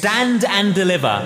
[0.00, 1.22] Stand and Deliver.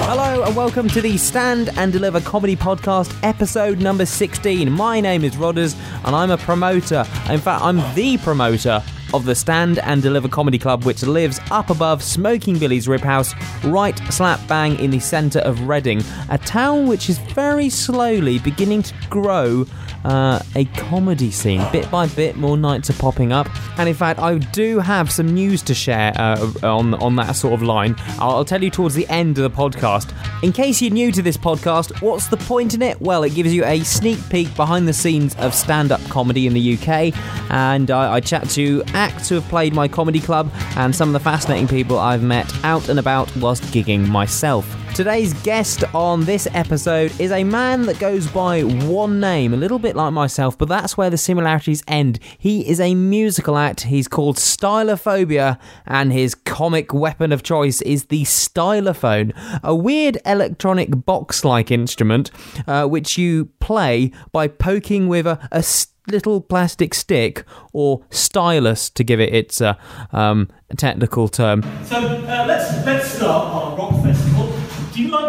[0.00, 4.72] Hello and welcome to the Stand and Deliver Comedy Podcast, episode number 16.
[4.72, 5.76] My name is Rhodders
[6.06, 7.04] and I'm a promoter.
[7.28, 8.82] In fact, I'm the promoter
[9.14, 13.32] of the Stand and Deliver Comedy Club, which lives up above Smoking Billy's Rib House,
[13.64, 18.82] right slap bang in the centre of Reading, a town which is very slowly beginning
[18.82, 19.66] to grow
[20.04, 21.64] uh, a comedy scene.
[21.72, 25.32] Bit by bit, more nights are popping up, and in fact, I do have some
[25.32, 27.96] news to share uh, on on that sort of line.
[28.18, 30.12] I'll, I'll tell you towards the end of the podcast.
[30.42, 33.00] In case you're new to this podcast, what's the point in it?
[33.00, 36.74] Well, it gives you a sneak peek behind the scenes of stand-up comedy in the
[36.74, 37.14] UK,
[37.50, 41.12] and I, I chat to acts who have played my comedy club and some of
[41.12, 44.83] the fascinating people I've met out and about whilst gigging myself.
[44.94, 49.80] Today's guest on this episode is a man that goes by one name, a little
[49.80, 52.20] bit like myself, but that's where the similarities end.
[52.38, 53.80] He is a musical act.
[53.80, 59.32] He's called Stylophobia, and his comic weapon of choice is the stylophone,
[59.64, 62.30] a weird electronic box like instrument
[62.68, 65.64] uh, which you play by poking with a, a
[66.06, 69.74] little plastic stick or stylus to give it its uh,
[70.12, 71.62] um, technical term.
[71.82, 73.93] So uh, let's let's start our rock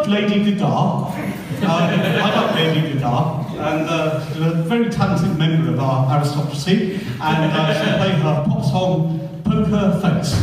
[0.07, 1.33] Lady Gaga?
[1.55, 3.15] Uh, I like Lady Gaga,
[3.57, 8.43] and uh, she's a very talented member of our aristocracy, and uh, she'll play her
[8.45, 10.35] pop song "Poker Face."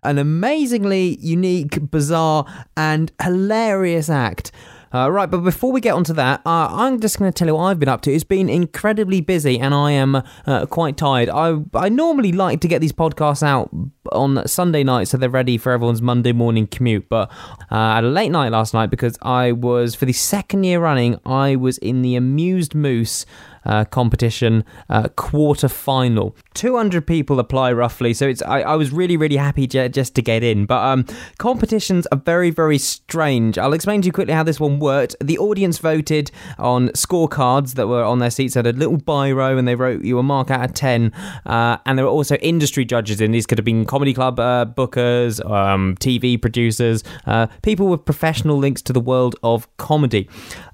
[0.05, 2.45] an amazingly unique, bizarre,
[2.77, 4.51] and hilarious act.
[4.93, 7.55] Uh, right, but before we get onto that, uh, I'm just going to tell you
[7.55, 8.13] what I've been up to.
[8.13, 11.29] It's been incredibly busy, and I am uh, quite tired.
[11.29, 13.71] I I normally like to get these podcasts out
[14.11, 17.09] on Sunday night so they're ready for everyone's Monday morning commute.
[17.09, 17.31] But
[17.69, 21.19] uh, had a late night last night because I was for the second year running.
[21.25, 23.25] I was in the Amused Moose
[23.65, 26.35] uh, competition uh, quarter final.
[26.53, 30.21] 200 people apply roughly, so it's I, I was really really happy j- just to
[30.21, 30.65] get in.
[30.65, 31.05] But um,
[31.37, 33.57] competitions are very very strange.
[33.57, 35.15] I'll explain to you quickly how this one worked.
[35.19, 38.53] The audience voted on scorecards that were on their seats.
[38.55, 41.11] Had a little biro and they wrote you a mark out of 10.
[41.45, 43.31] Uh, and there were also industry judges in.
[43.31, 48.57] These could have been comedy club uh, bookers, um, TV producers, uh, people with professional
[48.57, 50.27] links to the world of comedy.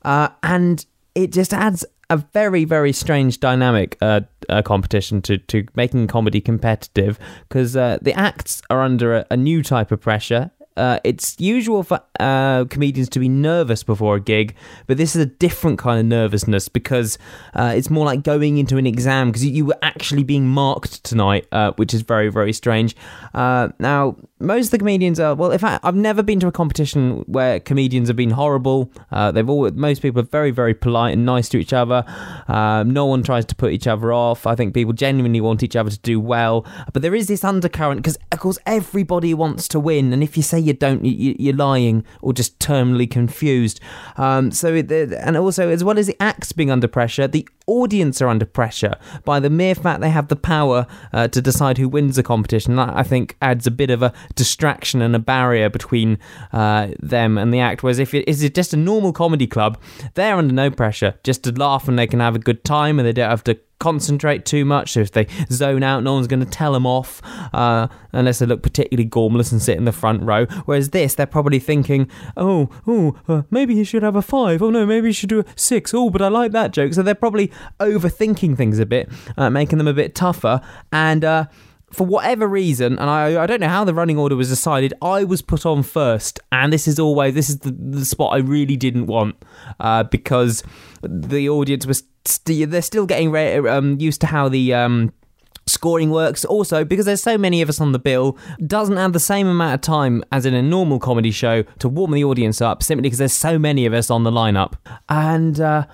[0.03, 4.21] Uh, and it just adds a very very strange dynamic uh,
[4.65, 9.61] competition to to making comedy competitive because uh, the acts are under a, a new
[9.61, 10.49] type of pressure.
[10.77, 14.55] Uh, it's usual for uh, comedians to be nervous before a gig,
[14.87, 17.17] but this is a different kind of nervousness because
[17.53, 21.03] uh, it's more like going into an exam because you, you were actually being marked
[21.03, 22.95] tonight, uh, which is very, very strange.
[23.33, 25.51] Uh, now, most of the comedians are well.
[25.51, 28.91] In fact, I've never been to a competition where comedians have been horrible.
[29.11, 32.03] Uh, they've all most people are very, very polite and nice to each other.
[32.47, 34.47] Um, no one tries to put each other off.
[34.47, 36.65] I think people genuinely want each other to do well.
[36.93, 40.43] But there is this undercurrent because, of course, everybody wants to win, and if you
[40.43, 43.79] say you don't, you, you're lying or just terminally confused.
[44.17, 48.21] Um, so, it, and also as well as the acts being under pressure, the audience
[48.21, 51.87] are under pressure by the mere fact they have the power uh, to decide who
[51.87, 52.75] wins the competition.
[52.75, 56.19] That I think adds a bit of a distraction and a barrier between
[56.51, 57.83] uh, them and the act.
[57.83, 59.79] Whereas if it is just a normal comedy club,
[60.15, 63.07] they're under no pressure just to laugh and they can have a good time and
[63.07, 64.95] they don't have to concentrate too much.
[64.95, 67.21] If they zone out, no one's going to tell them off
[67.53, 70.45] uh, unless they look particularly gormless and sit in the front row.
[70.65, 74.61] Whereas this, they're probably thinking, oh, oh, uh, maybe he should have a five.
[74.61, 75.93] Oh no, maybe he should do a six.
[75.93, 76.93] Oh, but I like that joke.
[76.93, 80.61] So they're probably overthinking things a bit, uh, making them a bit tougher.
[80.91, 81.45] And uh,
[81.91, 85.23] for whatever reason, and I, I don't know how the running order was decided, I
[85.23, 88.77] was put on first, and this is always this is the, the spot I really
[88.77, 89.35] didn't want
[89.79, 90.63] uh, because
[91.01, 95.13] the audience was st- they're still getting re- um, used to how the um,
[95.65, 96.45] scoring works.
[96.45, 99.75] Also, because there's so many of us on the bill, doesn't have the same amount
[99.75, 103.19] of time as in a normal comedy show to warm the audience up, simply because
[103.19, 104.73] there's so many of us on the lineup,
[105.09, 105.85] and uh,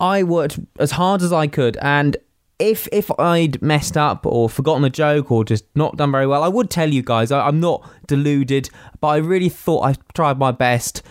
[0.00, 2.16] I worked as hard as I could, and
[2.58, 6.42] if if I'd messed up or forgotten a joke or just not done very well,
[6.42, 7.30] I would tell you guys.
[7.30, 8.70] I, I'm not deluded,
[9.00, 11.02] but I really thought I tried my best.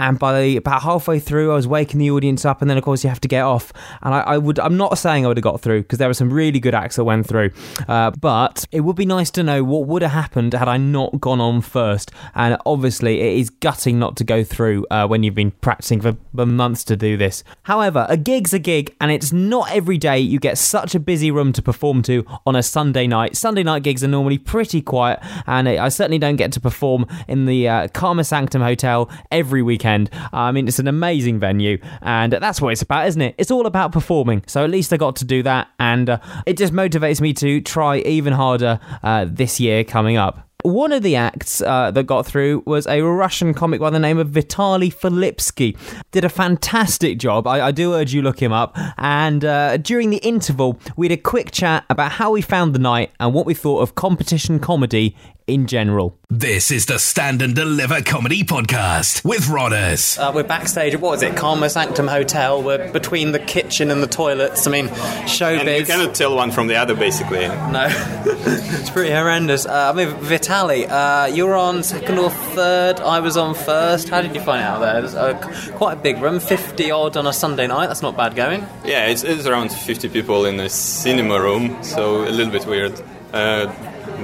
[0.00, 2.84] And by the, about halfway through, I was waking the audience up, and then of
[2.84, 3.70] course you have to get off.
[4.02, 6.14] And I, I would, I'm not saying I would have got through because there were
[6.14, 7.50] some really good acts that went through,
[7.86, 11.20] uh, but it would be nice to know what would have happened had I not
[11.20, 12.12] gone on first.
[12.34, 16.16] And obviously, it is gutting not to go through uh, when you've been practicing for,
[16.34, 17.44] for months to do this.
[17.64, 21.30] However, a gig's a gig, and it's not every day you get such a busy
[21.30, 23.36] room to perform to on a Sunday night.
[23.36, 27.44] Sunday night gigs are normally pretty quiet, and I certainly don't get to perform in
[27.44, 29.89] the uh, Karma Sanctum Hotel every weekend.
[30.32, 33.34] I mean, it's an amazing venue, and that's what it's about, isn't it?
[33.38, 34.42] It's all about performing.
[34.46, 37.60] So at least I got to do that, and uh, it just motivates me to
[37.60, 40.49] try even harder uh, this year coming up.
[40.62, 44.18] One of the acts uh, that got through was a Russian comic by the name
[44.18, 45.76] of Vitaly Filipskiy.
[46.10, 47.46] Did a fantastic job.
[47.46, 48.76] I, I do urge you look him up.
[48.98, 52.78] And uh, during the interval, we had a quick chat about how we found the
[52.78, 55.16] night and what we thought of competition comedy
[55.50, 56.16] in general.
[56.28, 60.16] This is the Stand and Deliver Comedy Podcast with Rhodders.
[60.16, 62.62] Uh, we're backstage at what is it, Karma Sanctum Hotel.
[62.62, 64.66] We're between the kitchen and the toilets.
[64.66, 65.60] I mean, showbiz.
[65.60, 67.48] And you cannot tell one from the other, basically.
[67.48, 69.66] No, it's pretty horrendous.
[69.66, 72.98] Uh, I mean, Vitaly, uh, you were on second or third.
[73.00, 74.08] I was on first.
[74.08, 75.04] How did you find out there?
[75.04, 75.34] It's uh,
[75.76, 77.86] quite a big room, fifty odd on a Sunday night.
[77.86, 78.62] That's not bad going.
[78.84, 83.00] Yeah, it's, it's around 50 people in a cinema room, so a little bit weird.
[83.32, 83.72] Uh,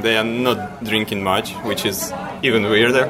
[0.02, 2.12] they are not drinking much, which is
[2.43, 3.06] even weirder.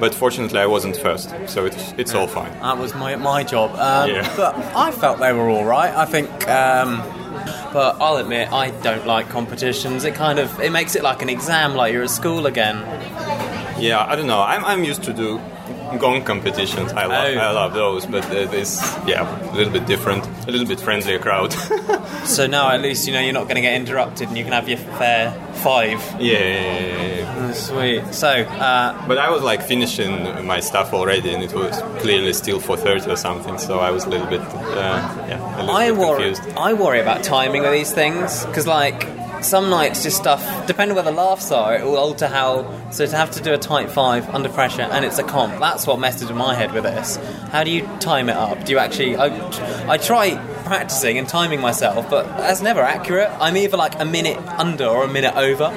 [0.00, 2.52] But fortunately, I wasn't first, so it's it's all fine.
[2.60, 3.70] That was my my job.
[3.76, 4.32] Um, Yeah.
[4.36, 5.94] But I felt they were all right.
[5.94, 6.28] I think.
[6.48, 7.02] Um,
[7.72, 10.04] but I'll admit, I don't like competitions.
[10.04, 12.76] It kind of it makes it like an exam, like you're at school again.
[13.78, 14.40] Yeah, I don't know.
[14.40, 15.38] I'm, I'm used to do
[15.98, 16.92] gong competitions.
[16.92, 17.38] I love Oh.
[17.40, 21.18] I love those, but uh, this yeah a little bit different, a little bit friendlier
[21.18, 21.54] crowd.
[22.24, 24.52] So now at least you know you're not going to get interrupted, and you can
[24.52, 25.32] have your fair
[25.62, 26.00] five.
[26.20, 27.46] yeah, yeah, yeah, yeah.
[27.48, 28.02] Oh, sweet.
[28.12, 32.60] So uh, But I was like finishing my stuff already, and it was clearly still
[32.60, 33.56] 4:30 or something.
[33.58, 36.22] So I was a little bit uh, yeah a little I bit worry.
[36.34, 36.56] confused.
[36.58, 39.06] I worry about timing of these things because, like,
[39.42, 40.66] some nights just stuff.
[40.66, 42.90] Depending where the laughs are, it will alter how.
[42.90, 45.58] So to have to do a tight five under pressure, and it's a comp.
[45.58, 47.16] That's what messes in my head with this.
[47.50, 48.64] How do you time it up?
[48.64, 49.16] Do you actually?
[49.16, 49.26] I,
[49.88, 53.30] I try practicing and timing myself, but that's never accurate.
[53.40, 55.72] I'm either like a minute under or a minute over.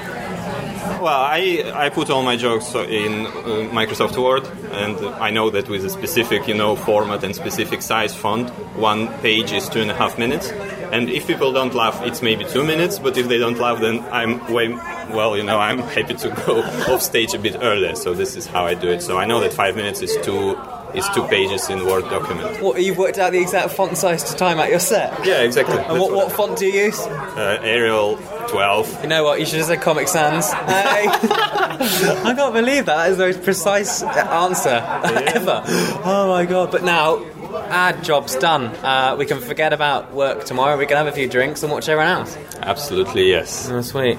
[1.01, 3.31] Well, I, I put all my jokes in uh,
[3.73, 8.15] Microsoft Word, and I know that with a specific, you know, format and specific size
[8.15, 10.51] font, one page is two and a half minutes.
[10.91, 12.99] And if people don't laugh, it's maybe two minutes.
[12.99, 14.67] But if they don't laugh, then I'm way
[15.09, 16.61] well, you know, I'm happy to go
[16.93, 17.95] off stage a bit earlier.
[17.95, 19.01] So this is how I do it.
[19.01, 20.55] So I know that five minutes is two
[20.93, 22.61] is two pages in Word document.
[22.61, 25.25] What you've worked out the exact font size to time out your set.
[25.25, 25.77] Yeah, exactly.
[25.77, 26.99] And what, what font do you use?
[26.99, 28.17] Uh, Arial
[28.49, 29.03] 12.
[29.03, 29.39] You know what?
[29.39, 30.51] You should have said Comic Sans.
[30.51, 31.05] Hey.
[31.07, 32.95] I can't believe that.
[32.95, 34.69] That is the most precise answer
[35.35, 35.63] ever.
[36.03, 36.71] Oh my god!
[36.71, 37.23] But now,
[37.55, 38.65] our job's done.
[38.83, 40.77] Uh, we can forget about work tomorrow.
[40.77, 42.37] We can have a few drinks and watch everyone else.
[42.61, 43.69] Absolutely, yes.
[43.69, 44.17] Oh, sweet.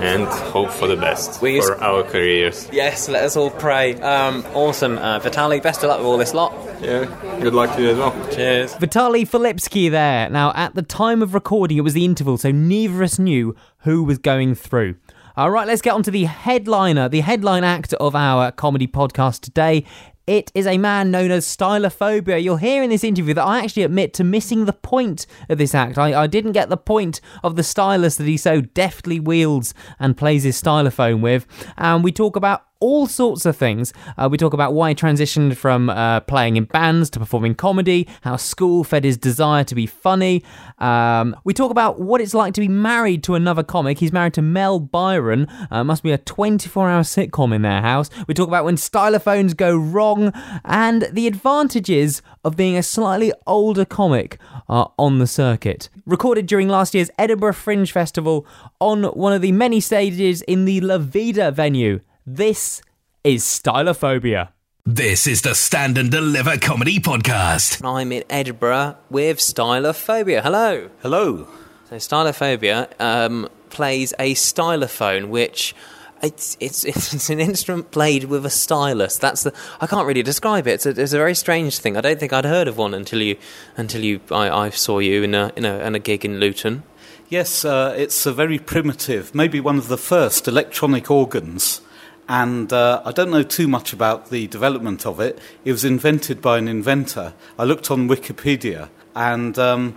[0.00, 2.68] And hope for the best We used- for our careers.
[2.72, 3.94] Yes, let us all pray.
[4.00, 5.62] Um, awesome, uh, Vitaly.
[5.62, 6.52] Best of luck with all this lot.
[6.80, 7.06] Yeah,
[7.40, 8.12] good luck to you as well.
[8.30, 8.74] Cheers.
[8.74, 10.28] Vitaly Filipskiy there.
[10.28, 13.54] Now, at the time of recording, it was the interval, so neither of us knew
[13.80, 14.96] who was going through.
[15.38, 19.40] All right, let's get on to the headliner, the headline act of our comedy podcast
[19.40, 19.84] today.
[20.26, 22.42] It is a man known as Stylophobia.
[22.42, 25.72] You'll hear in this interview that I actually admit to missing the point of this
[25.72, 25.98] act.
[25.98, 30.16] I, I didn't get the point of the stylus that he so deftly wields and
[30.16, 31.46] plays his stylophone with.
[31.78, 33.92] And we talk about all sorts of things.
[34.16, 38.06] Uh, we talk about why he transitioned from uh, playing in bands to performing comedy,
[38.22, 40.42] how school fed his desire to be funny.
[40.78, 43.98] Um, we talk about what it's like to be married to another comic.
[43.98, 45.46] He's married to Mel Byron.
[45.70, 48.10] Uh, must be a 24 hour sitcom in their house.
[48.26, 50.32] We talk about when stylophones go wrong
[50.64, 55.88] and the advantages of being a slightly older comic on the circuit.
[56.04, 58.46] Recorded during last year's Edinburgh Fringe Festival
[58.80, 62.00] on one of the many stages in the La Vida venue.
[62.28, 62.82] This
[63.22, 64.48] is Stylophobia.
[64.84, 67.84] This is the Stand and Deliver Comedy Podcast.
[67.84, 70.42] I'm in Edinburgh with Stylophobia.
[70.42, 70.90] Hello.
[71.02, 71.46] Hello.
[71.88, 75.72] So Stylophobia um, plays a stylophone, which
[76.20, 79.18] it's, it's it's an instrument played with a stylus.
[79.18, 80.84] That's the I can't really describe it.
[80.84, 81.96] It's a, it's a very strange thing.
[81.96, 83.36] I don't think I'd heard of one until you
[83.76, 86.82] until you I, I saw you in a in a, in a gig in Luton.
[87.28, 91.82] Yes, uh, it's a very primitive, maybe one of the first electronic organs.
[92.28, 95.38] And uh, I don't know too much about the development of it.
[95.64, 97.34] It was invented by an inventor.
[97.58, 99.96] I looked on Wikipedia, and um,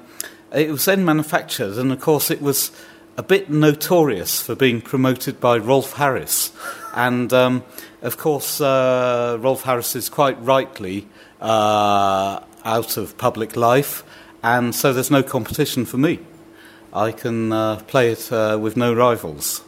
[0.53, 2.71] it was then manufactured, and of course, it was
[3.17, 6.51] a bit notorious for being promoted by Rolf Harris.
[6.95, 7.63] And um,
[8.01, 11.07] of course, uh, Rolf Harris is quite rightly
[11.41, 14.03] uh, out of public life,
[14.43, 16.19] and so there's no competition for me.
[16.93, 19.63] I can uh, play it uh, with no rivals.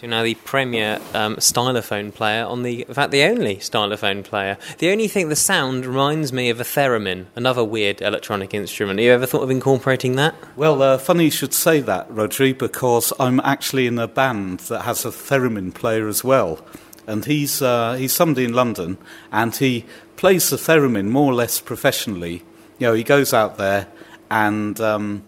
[0.00, 4.56] So now the premier um, stylophone player on the, in fact, the only stylophone player.
[4.78, 8.98] The only thing, the sound reminds me of a theremin, another weird electronic instrument.
[8.98, 10.34] Have you ever thought of incorporating that?
[10.56, 14.82] Well, uh, funny you should say that, Rodri, because I'm actually in a band that
[14.82, 16.64] has a theremin player as well.
[17.06, 18.96] And he's, uh, he's somebody in London,
[19.30, 19.84] and he
[20.16, 22.42] plays the theremin more or less professionally.
[22.78, 23.86] You know, he goes out there,
[24.30, 25.24] and um,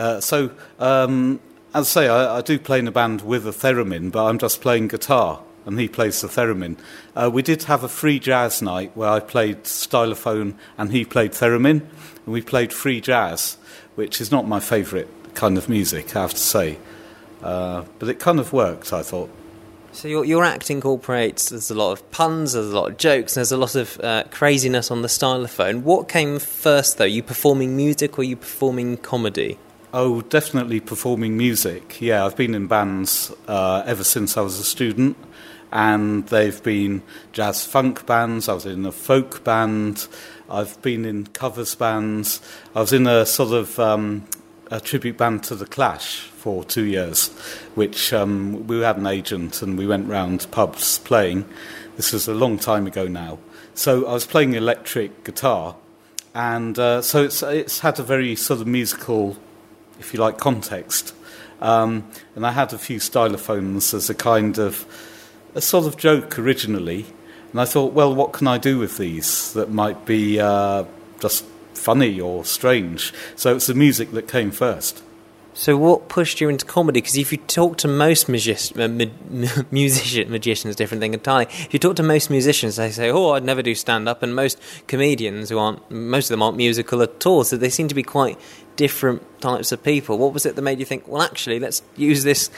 [0.00, 0.50] uh, so
[0.80, 1.38] um,
[1.72, 4.38] as I say, I, I, do play in a band with a theremin, but I'm
[4.38, 6.76] just playing guitar, and he plays the theremin.
[7.14, 11.32] Uh, we did have a free jazz night where I played stylophone and he played
[11.32, 11.82] theremin,
[12.24, 13.56] and we played free jazz,
[13.94, 16.78] which is not my favourite kind of music, I have to say.
[17.42, 19.30] Uh, but it kind of worked, I thought.
[19.92, 23.34] So your, your act incorporates, there's a lot of puns, there's a lot of jokes,
[23.34, 25.82] there's a lot of uh, craziness on the stylophone.
[25.82, 27.04] What came first, though?
[27.04, 29.58] You performing music or you performing comedy?
[29.92, 32.00] Oh, definitely performing music.
[32.00, 35.16] Yeah, I've been in bands uh, ever since I was a student,
[35.72, 38.48] and they've been jazz funk bands.
[38.48, 40.06] I was in a folk band.
[40.48, 42.40] I've been in covers bands.
[42.72, 44.28] I was in a sort of um,
[44.70, 47.30] a tribute band to the Clash for two years,
[47.74, 51.46] which um, we had an agent and we went round pubs playing.
[51.96, 53.40] This was a long time ago now.
[53.74, 55.74] So I was playing electric guitar,
[56.32, 59.36] and uh, so it's it's had a very sort of musical
[60.00, 61.14] if you like, context.
[61.60, 64.86] Um, and I had a few stylophones as a kind of
[65.54, 67.06] a sort of joke originally.
[67.52, 70.84] And I thought, well, what can I do with these that might be uh,
[71.20, 73.12] just funny or strange?
[73.36, 75.02] So it's the music that came first.
[75.52, 77.00] So, what pushed you into comedy?
[77.00, 81.46] Because if you talk to most magic- uh, ma- musician, magicians, different thing entirely.
[81.50, 84.34] If you talk to most musicians, they say, "Oh, I'd never do stand up," and
[84.34, 87.42] most comedians who aren't, most of them aren't musical at all.
[87.42, 88.38] So they seem to be quite
[88.76, 90.18] different types of people.
[90.18, 92.50] What was it that made you think, "Well, actually, let's use this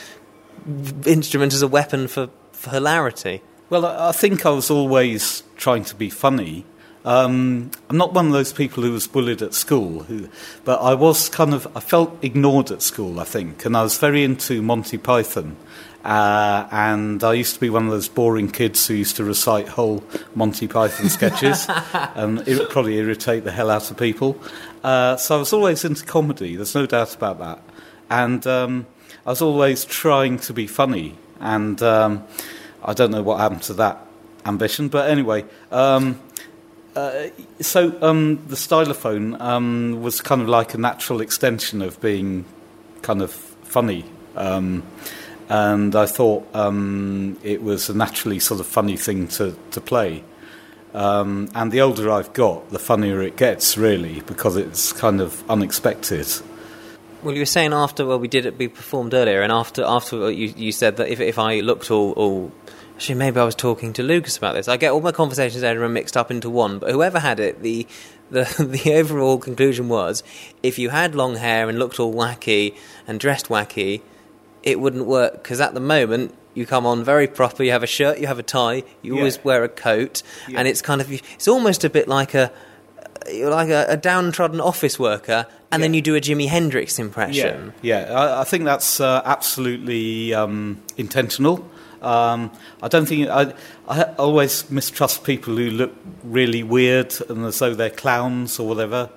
[1.07, 3.43] instrument as a weapon for, for hilarity"?
[3.71, 6.67] Well, I think I was always trying to be funny
[7.05, 10.29] um, I'm not one of those people who was bullied at school, who,
[10.65, 13.99] but I was kind of, I felt ignored at school, I think, and I was
[13.99, 15.57] very into Monty Python.
[16.05, 19.69] Uh, and I used to be one of those boring kids who used to recite
[19.69, 20.03] whole
[20.35, 24.37] Monty Python sketches, and it would probably irritate the hell out of people.
[24.83, 27.63] Uh, so I was always into comedy, there's no doubt about that.
[28.11, 28.87] And um,
[29.25, 32.25] I was always trying to be funny, and um,
[32.85, 34.05] I don't know what happened to that
[34.45, 35.45] ambition, but anyway.
[35.71, 36.21] Um,
[36.97, 37.29] uh,
[37.61, 42.45] so um, the stylophone um, was kind of like a natural extension of being
[43.03, 44.05] kind of funny.
[45.53, 50.25] And I thought um, it was a naturally sort of funny thing to, to play.
[50.95, 55.45] Um, and the older I've got, the funnier it gets, really, because it's kind of
[55.51, 56.27] unexpected.
[57.23, 60.31] Well, you were saying after well, we did it, we performed earlier, and after after
[60.31, 62.51] you, you said that if if I looked all, all
[62.95, 64.69] Actually, maybe I was talking to Lucas about this.
[64.69, 67.61] I get all my conversations there and mixed up into one, but whoever had it,
[67.61, 67.87] the,
[68.31, 68.45] the,
[68.85, 70.23] the overall conclusion was
[70.63, 72.75] if you had long hair and looked all wacky
[73.07, 74.01] and dressed wacky,
[74.63, 77.63] it wouldn't work because at the moment you come on very proper.
[77.63, 79.21] You have a shirt, you have a tie, you yeah.
[79.21, 80.59] always wear a coat, yeah.
[80.59, 82.53] and it's kind of it's almost a bit like a
[83.31, 85.85] like a, a downtrodden office worker, and yeah.
[85.85, 87.73] then you do a Jimi Hendrix impression.
[87.83, 88.13] Yeah, yeah.
[88.13, 91.69] I, I think that's uh, absolutely um, intentional.
[92.03, 92.51] Um,
[92.83, 93.55] I don't think I,
[93.89, 95.93] I always mistrust people who look
[96.25, 99.09] really weird and as though they're clowns or whatever.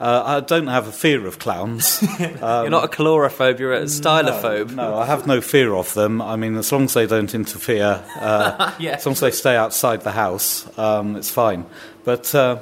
[0.00, 2.02] Uh, I don't have a fear of clowns.
[2.02, 2.08] Um,
[2.40, 4.70] you're not a coulrophobe, you're a stylophobe.
[4.74, 6.20] No, no, I have no fear of them.
[6.20, 9.00] I mean, as long as they don't interfere, uh, yes.
[9.00, 11.64] as long as they stay outside the house, um, it's fine.
[12.04, 12.58] But uh,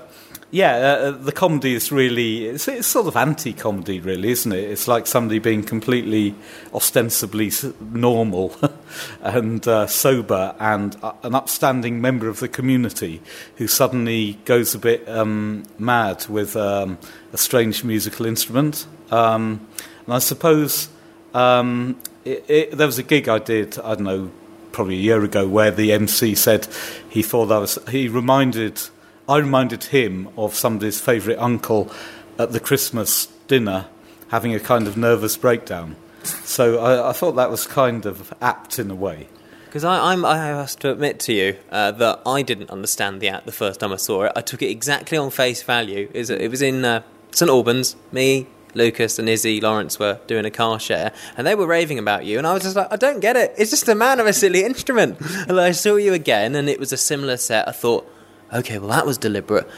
[0.52, 4.52] yeah, uh, uh, the comedy is really, it's, it's sort of anti comedy, really, isn't
[4.52, 4.70] it?
[4.70, 6.34] It's like somebody being completely
[6.74, 8.54] ostensibly normal
[9.22, 13.22] and uh, sober and uh, an upstanding member of the community
[13.56, 16.98] who suddenly goes a bit um, mad with um,
[17.32, 18.86] a strange musical instrument.
[19.10, 19.66] Um,
[20.04, 20.90] and I suppose
[21.32, 24.30] um, it, it, there was a gig I did, I don't know,
[24.70, 26.68] probably a year ago, where the MC said
[27.08, 28.82] he thought I was, he reminded
[29.28, 31.90] I reminded him of somebody's favourite uncle
[32.38, 33.86] at the Christmas dinner
[34.28, 35.96] having a kind of nervous breakdown.
[36.24, 39.28] So I, I thought that was kind of apt in a way.
[39.66, 43.46] Because I, I have to admit to you uh, that I didn't understand the act
[43.46, 44.32] the first time I saw it.
[44.36, 46.10] I took it exactly on face value.
[46.12, 50.44] It was, it was in uh, St Albans, me, Lucas and Izzy Lawrence were doing
[50.44, 52.96] a car share, and they were raving about you, and I was just like, I
[52.96, 53.54] don't get it.
[53.58, 55.18] It's just a man of a silly instrument.
[55.48, 57.68] And I saw you again, and it was a similar set.
[57.68, 58.08] I thought,
[58.52, 59.68] okay, well that was deliberate.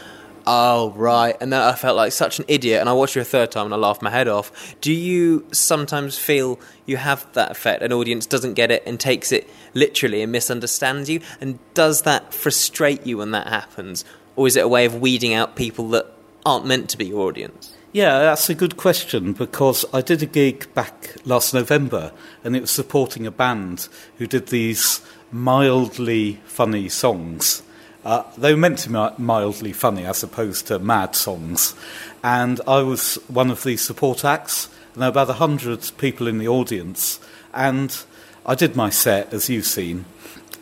[0.47, 3.25] Oh right, and then I felt like such an idiot, and I watched you a
[3.25, 4.77] third time, and I laughed my head off.
[4.83, 7.83] Do you sometimes feel you have that effect?
[7.83, 12.35] An audience doesn't get it and takes it literally and misunderstands you, and does that
[12.35, 14.05] frustrate you when that happens,
[14.37, 16.13] or is it a way of weeding out people that
[16.45, 17.75] aren't meant to be your audience?
[17.93, 22.11] Yeah, that's a good question because I did a gig back last November
[22.43, 23.89] and it was supporting a band
[24.19, 25.01] who did these
[25.31, 27.63] mildly funny songs.
[28.05, 31.75] Uh, they were meant to be mildly funny as opposed to mad songs.
[32.23, 36.39] And I was one of the support acts, and there were about 100 people in
[36.39, 37.19] the audience.
[37.55, 37.97] And
[38.45, 40.05] I did my set, as you've seen,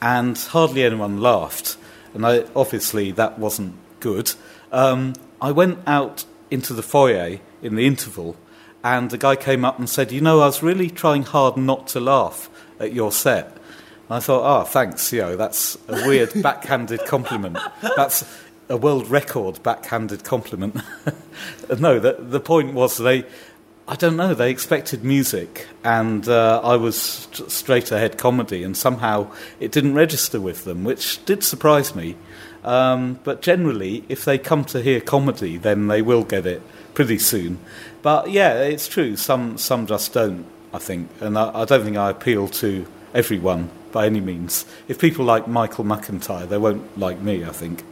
[0.00, 1.76] and hardly anyone laughed.
[2.14, 4.32] And I, obviously, that wasn't good.
[4.70, 8.37] Um, I went out into the foyer in the interval,
[8.84, 11.88] and the guy came up and said, You know, I was really trying hard not
[11.88, 13.56] to laugh at your set.
[14.09, 17.59] And I thought, Oh, thanks, you know, that's a weird backhanded compliment.
[17.97, 18.25] That's
[18.68, 20.76] a world record backhanded compliment.
[21.78, 23.25] no, the, the point was they,
[23.87, 28.76] I don't know, they expected music, and uh, I was st- straight ahead comedy, and
[28.76, 29.30] somehow
[29.61, 32.16] it didn't register with them, which did surprise me.
[32.64, 36.62] Um, but generally, if they come to hear comedy, then they will get it
[36.94, 37.59] pretty soon.
[38.02, 39.16] But yeah, it's true.
[39.16, 40.47] Some some just don't.
[40.73, 44.64] I think, and I, I don't think I appeal to everyone by any means.
[44.88, 47.44] If people like Michael McIntyre, they won't like me.
[47.44, 47.84] I think,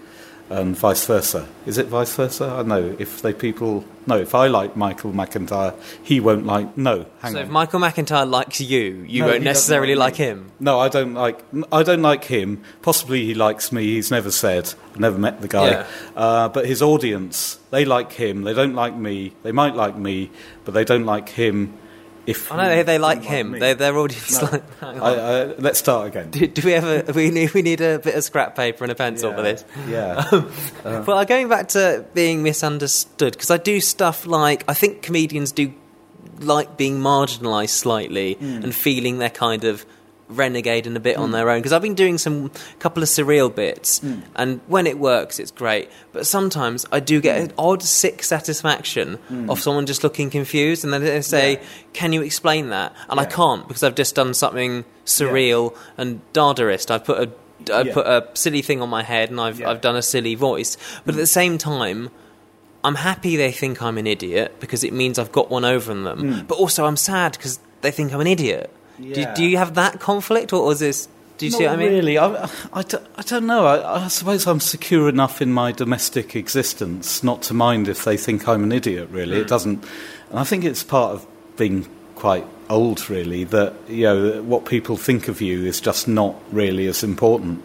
[0.48, 1.46] and vice versa.
[1.66, 2.46] Is it vice versa?
[2.58, 2.96] I know.
[2.98, 6.76] If they people no, if I like Michael McIntyre, he won't like.
[6.76, 7.44] No, hang So on.
[7.44, 10.50] if Michael McIntyre likes you, you No, won't necessarily like like him.
[10.58, 11.38] No, I don't like.
[11.70, 12.62] I don't like him.
[12.82, 13.84] Possibly he likes me.
[13.84, 14.72] He's never said.
[14.92, 15.70] I've never met the guy.
[15.70, 15.86] Yeah.
[16.16, 18.42] Uh, but his audience, they like him.
[18.42, 19.34] They don't like me.
[19.44, 20.30] They might like me,
[20.64, 21.74] but they don't like him.
[22.26, 23.52] If I know they, they like him.
[23.52, 23.58] me.
[23.58, 24.48] They, their audience No.
[24.50, 24.62] like.
[24.82, 26.30] I, I, let's start again.
[26.30, 27.12] do, do we ever?
[27.12, 29.64] We need we need a bit of scrap paper and a pencil for this.
[29.88, 30.24] Yeah.
[30.32, 30.44] Um,
[30.84, 31.04] uh-huh.
[31.06, 35.52] Well, uh, going back to being misunderstood, because I do stuff like I think comedians
[35.52, 35.72] do
[36.40, 38.62] like being marginalised slightly Hmm.
[38.64, 39.84] and feeling they're kind of
[40.30, 41.58] renegading a bit on their own.
[41.58, 44.20] Because I've been doing some couple of surreal bits, Hmm.
[44.36, 45.88] and when it works, it's great.
[46.12, 47.44] But sometimes I do get Hmm.
[47.44, 51.58] an odd sick satisfaction of someone just looking confused, and then they say, Yeah.
[51.92, 56.90] "Can you explain that?" And I can't because I've just done something surreal and Dadaist.
[56.90, 57.30] I've put a
[57.70, 57.92] I Yeah.
[57.92, 59.68] put a silly thing on my head, and I've Yeah.
[59.70, 60.78] I've done a silly voice.
[61.04, 62.08] But at the same time,
[62.82, 66.04] I'm happy they think I'm an idiot because it means I've got one over on
[66.04, 66.46] them.
[66.48, 68.70] But also, I'm sad because they think I'm an idiot.
[69.00, 69.34] Do, Yeah.
[69.34, 71.08] do you have that conflict, or, or is this?
[71.38, 71.92] Do you see what I Not mean?
[71.92, 72.18] really.
[72.18, 73.64] I, I, don't, I don't know.
[73.66, 78.18] I, I suppose I'm secure enough in my domestic existence not to mind if they
[78.18, 79.38] think I'm an idiot, really.
[79.38, 79.82] It doesn't.
[80.28, 84.98] And I think it's part of being quite old, really, that, you know, what people
[84.98, 87.62] think of you is just not really as important.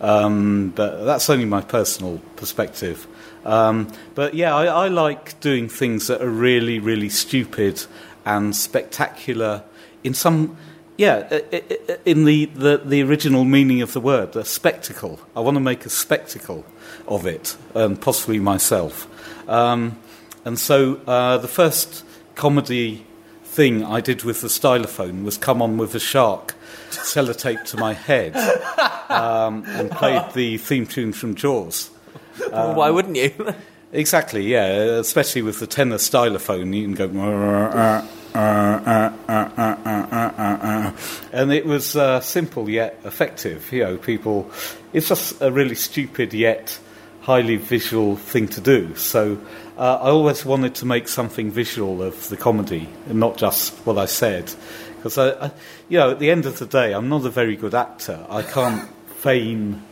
[0.00, 3.08] Um, but that's only my personal perspective.
[3.44, 7.84] Um, but yeah, I, I like doing things that are really, really stupid
[8.24, 9.64] and spectacular
[10.04, 10.56] in some,
[10.96, 15.20] yeah, i- i- i- in the, the, the original meaning of the word, a spectacle.
[15.36, 16.64] I want to make a spectacle
[17.06, 19.06] of it, and possibly myself.
[19.48, 19.96] Um,
[20.44, 22.04] and so uh, the first
[22.34, 23.04] comedy
[23.44, 26.54] thing I did with the stylophone was come on with a shark
[26.90, 28.36] sellotape to my head
[29.08, 31.90] um, and played the theme tune from Jaws.
[32.52, 33.32] Well, Why wouldn't you?
[33.92, 34.66] Exactly, yeah,
[34.98, 37.06] especially with the tenor stylophone, you can go.
[41.32, 43.72] And it was uh, simple yet effective.
[43.72, 44.50] You know, people.
[44.92, 46.78] It's just a really stupid yet
[47.22, 48.94] highly visual thing to do.
[48.94, 49.38] So
[49.76, 53.98] uh, I always wanted to make something visual of the comedy and not just what
[53.98, 54.52] I said.
[54.96, 55.50] Because, I, I,
[55.88, 58.24] you know, at the end of the day, I'm not a very good actor.
[58.30, 59.82] I can't feign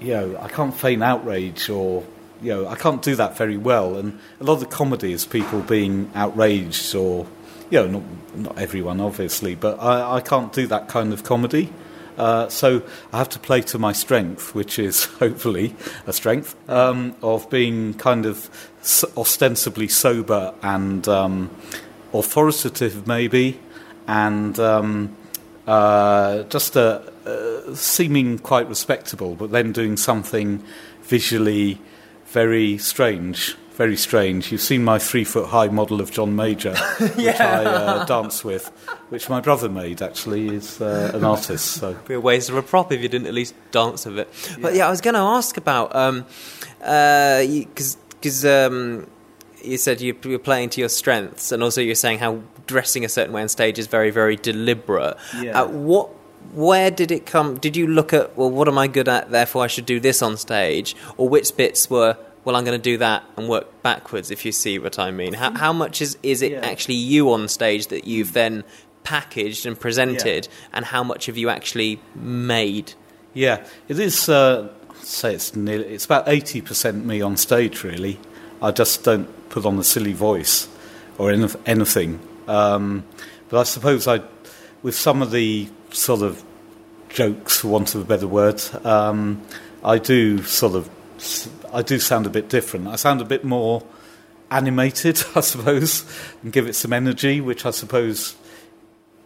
[0.00, 2.04] you know, I can't feign outrage or,
[2.42, 3.96] you know, I can't do that very well.
[3.96, 7.26] And a lot of the comedy is people being outraged or,
[7.74, 11.72] you know, not, not everyone, obviously, but I, I can't do that kind of comedy.
[12.16, 12.82] Uh, so
[13.12, 15.74] I have to play to my strength, which is hopefully
[16.06, 18.48] a strength um, of being kind of
[19.16, 21.50] ostensibly sober and um,
[22.12, 23.58] authoritative, maybe,
[24.06, 25.16] and um,
[25.66, 27.02] uh, just uh,
[27.74, 30.62] seeming quite respectable, but then doing something
[31.02, 31.80] visually
[32.26, 33.56] very strange.
[33.74, 34.52] Very strange.
[34.52, 38.68] You've seen my three foot high model of John Major, which I uh, dance with,
[39.08, 40.48] which my brother made actually.
[40.54, 41.72] is uh, an artist.
[41.72, 44.20] So It'd be a waste of a prop if you didn't at least dance with
[44.20, 44.58] it.
[44.60, 46.24] But yeah, I was going to ask about um,
[46.78, 49.08] because because um,
[49.62, 53.08] you said you, you're playing to your strengths, and also you're saying how dressing a
[53.08, 55.16] certain way on stage is very, very deliberate.
[55.40, 55.62] Yeah.
[55.62, 56.10] Uh, what,
[56.52, 57.58] where did it come?
[57.58, 59.30] Did you look at well, what am I good at?
[59.30, 62.82] Therefore, I should do this on stage, or which bits were well, I'm going to
[62.82, 64.30] do that and work backwards.
[64.30, 66.60] If you see what I mean, how, how much is is it Yeah.
[66.60, 68.64] actually you on stage that you've then
[69.02, 72.94] packaged and presented, and how much have you actually made?
[73.34, 74.28] Yeah, it is.
[74.28, 74.68] Uh,
[75.02, 75.86] say it's nearly.
[75.86, 77.82] It's about eighty percent me on stage.
[77.84, 78.18] Really,
[78.62, 80.68] I just don't put on a silly voice
[81.18, 82.20] or any, anything.
[82.48, 83.04] Um,
[83.48, 84.20] but I suppose I,
[84.82, 86.42] with some of the sort of
[87.08, 89.42] jokes, for want of a better word, um,
[89.82, 90.90] I do sort of.
[91.74, 92.86] I do sound a bit different.
[92.86, 93.82] I sound a bit more
[94.50, 96.04] animated, I suppose,
[96.42, 98.36] and give it some energy, which I suppose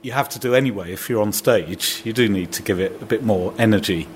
[0.00, 2.00] you have to do anyway if you're on stage.
[2.04, 4.08] You do need to give it a bit more energy.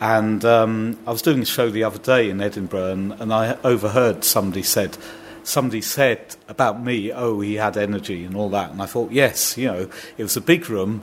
[0.00, 3.56] And um, I was doing a show the other day in Edinburgh, and, and I
[3.64, 4.96] overheard somebody said,
[5.42, 9.58] somebody said about me, "Oh, he had energy and all that." And I thought, yes,
[9.58, 11.02] you know, it was a big room,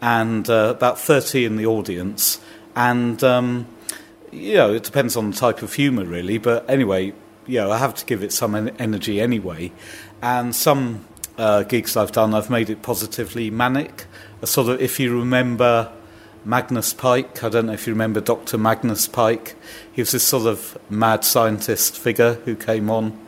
[0.00, 2.40] and uh, about thirty in the audience,
[2.76, 3.66] and um,
[4.32, 6.38] you know, it depends on the type of humour, really.
[6.38, 7.12] But anyway,
[7.46, 9.72] you know, I have to give it some en- energy anyway.
[10.22, 11.04] And some
[11.38, 14.06] uh, gigs I've done, I've made it positively manic.
[14.42, 15.92] A sort of, if you remember
[16.44, 18.58] Magnus Pyke, I don't know if you remember Dr.
[18.58, 19.56] Magnus Pyke.
[19.92, 23.18] He was this sort of mad scientist figure who came on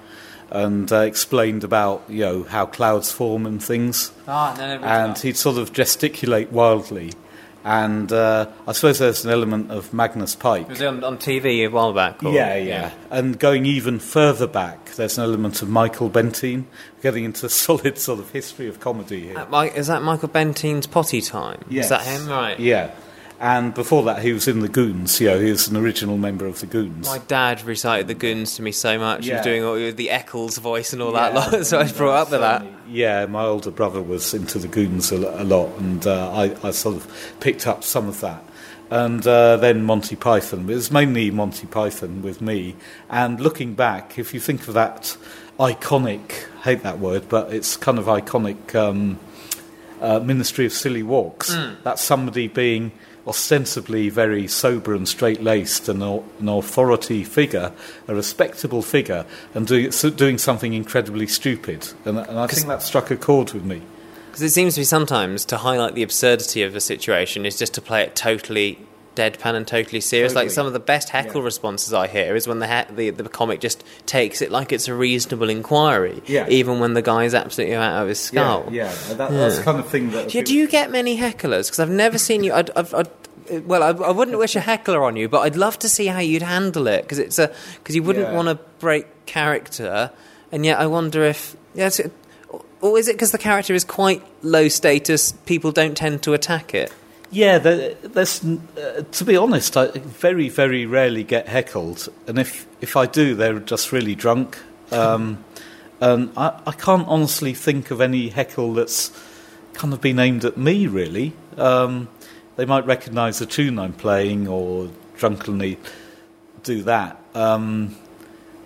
[0.51, 5.19] and uh, explained about, you know, how clouds form and things Ah, no, no, and
[5.19, 7.13] he'd sort of gesticulate wildly.
[7.65, 10.69] And uh, I suppose there's an element of Magnus Pyke.
[10.69, 12.23] was on, on TV a while back?
[12.23, 12.93] or- Yeah, yeah.
[13.11, 16.65] And going even further back, there's an element of Michael Bentine,
[17.03, 19.39] getting into a solid sort of history of comedy here.
[19.39, 21.63] Uh, Is that Michael Bentine's Potty Time?
[21.71, 22.29] Is that him?
[22.29, 22.59] Right.
[22.59, 22.91] Yeah.
[23.41, 25.21] And before that, he was in the Goons.
[25.21, 27.07] You know, he was an original member of the Goons.
[27.07, 29.27] My dad recited the Goons to me so much.
[29.27, 31.93] He was doing all the Eccles voice and all Yeah, that lot, so I was
[31.93, 32.67] brought up with that.
[32.89, 36.71] Yeah, my older brother was into the Goons a, a lot, and uh, I, I
[36.73, 38.43] sort of picked up some of that.
[38.91, 40.69] And uh, then Monty Python.
[40.69, 42.75] It was mainly Monty Python with me.
[43.11, 45.17] And looking back, if you think of that
[45.61, 49.21] iconic, hate that word, but it's kind of iconic um,
[50.01, 52.93] uh, Ministry of Silly Walks, that's somebody being
[53.29, 57.73] ostensibly very sober and straight laced and an authority figure,
[58.09, 61.89] a respectable figure, and do, so doing something incredibly stupid.
[62.05, 63.83] And, and I think that struck a chord with me.
[64.27, 67.75] Because it seems to me sometimes to highlight the absurdity of a situation is just
[67.75, 68.79] to play it totally
[69.19, 70.35] deadpan and totally serious.
[70.35, 71.45] Like some of the best heckle Yeah.
[71.47, 74.89] responses I hear is when the, he- the the comic just takes it like it's
[74.89, 76.49] a reasonable inquiry, Yeah.
[76.49, 78.69] even when the guy's absolutely out of his skull.
[78.71, 79.15] Yeah, yeah.
[79.15, 80.33] That, that's the kind of thing that.
[80.33, 81.67] Yeah, do you get many hecklers?
[81.67, 82.53] Because I've never seen you.
[82.55, 83.09] I'd, I've, I'd,
[83.67, 86.21] well, I, I wouldn't wish a heckler on you, but I'd love to see how
[86.21, 88.35] you'd handle it because it's a because you wouldn't Yeah.
[88.37, 90.11] want to break character,
[90.53, 92.13] and yet I wonder if yes, it,
[92.81, 95.33] or is it because the character is quite low status?
[95.47, 96.93] People don't tend to attack it.
[97.31, 98.43] Yeah, there's.
[98.43, 103.35] Uh, to be honest, I very, very rarely get heckled, and if if I do,
[103.35, 104.59] they're just really drunk.
[104.91, 105.45] Um,
[106.01, 109.13] and I, I can't honestly think of any heckle that's
[109.75, 110.87] kind of been aimed at me.
[110.87, 112.09] Really, um,
[112.57, 114.89] they might recognise the tune I'm playing or
[115.19, 115.79] drunkenly
[116.63, 117.21] do that.
[117.35, 117.95] Um,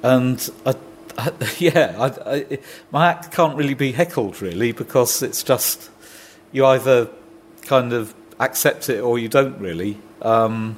[0.05, 0.75] and I,
[1.19, 2.59] I, yeah, I,
[2.93, 5.91] my act can't really be heckled really because it's just
[6.53, 7.09] you either
[7.63, 9.99] kind of accept it or you don't really.
[10.21, 10.77] Um,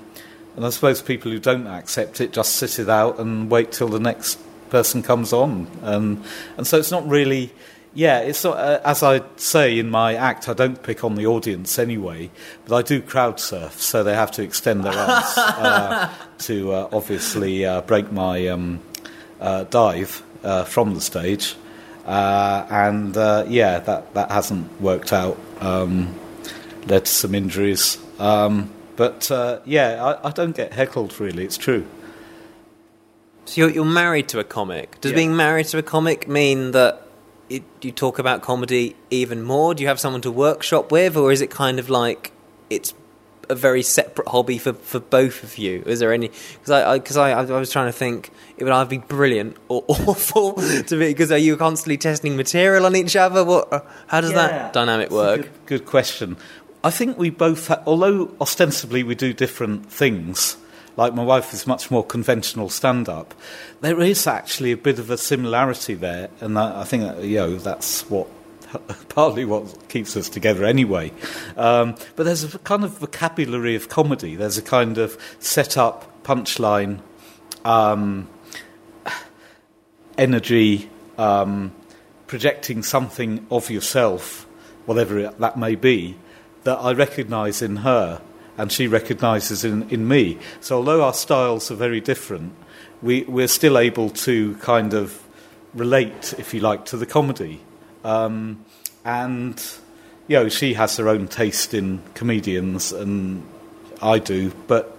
[0.56, 3.88] and I suppose people who don't accept it just sit it out and wait till
[3.88, 4.38] the next
[4.70, 5.66] person comes on.
[5.82, 6.24] And
[6.56, 7.52] and so it's not really.
[7.96, 10.48] Yeah, it's not, uh, as I say in my act.
[10.48, 12.28] I don't pick on the audience anyway,
[12.66, 16.88] but I do crowd surf, so they have to extend their arms uh, to uh,
[16.90, 18.80] obviously uh, break my um,
[19.40, 21.54] uh, dive uh, from the stage.
[22.04, 25.38] Uh, and uh, yeah, that, that hasn't worked out.
[25.60, 26.14] Um,
[26.86, 27.98] led to some injuries.
[28.18, 31.44] Um, but uh, yeah, I, I don't get heckled really.
[31.44, 31.86] It's true.
[33.46, 35.00] So you're, you're married to a comic.
[35.00, 35.16] Does Yeah.
[35.16, 37.02] being married to a comic mean that
[37.50, 39.74] it, you talk about comedy even more?
[39.74, 42.32] Do you have someone to workshop with, or is it kind of like
[42.70, 42.94] it's
[43.50, 45.82] a very separate hobby for, for both of you?
[45.86, 46.28] Is there any?
[46.28, 49.84] Because I because I, I, was trying to think it would either be brilliant or
[49.88, 51.08] awful to be.
[51.08, 53.44] Because are you constantly testing material on each other?
[53.44, 53.86] What?
[54.06, 55.42] How does that dynamic work?
[55.42, 56.36] Good, good question.
[56.84, 60.58] I think we both, ha- although ostensibly we do different things.
[60.98, 63.34] Like my wife is much more conventional stand-up.
[63.80, 67.56] There is actually a bit of a similarity there, and I, I think you know
[67.56, 68.28] that's what
[69.08, 71.10] partly what keeps us together anyway.
[71.56, 74.36] Um, but there's a kind of vocabulary of comedy.
[74.36, 77.00] There's a kind of set-up, punchline,
[77.64, 78.28] um,
[80.18, 81.72] energy, um,
[82.26, 84.46] projecting something of yourself,
[84.84, 86.16] whatever that may be,
[86.64, 88.20] that I recognise in her
[88.56, 90.38] and she recognises in, in me.
[90.60, 92.54] So although our styles are very different,
[93.02, 95.22] we, we're still able to kind of
[95.74, 97.60] relate, if you like, to the comedy.
[98.04, 98.64] Um,
[99.04, 99.62] and,
[100.28, 103.46] you know, she has her own taste in comedians, and
[104.00, 104.96] I do, but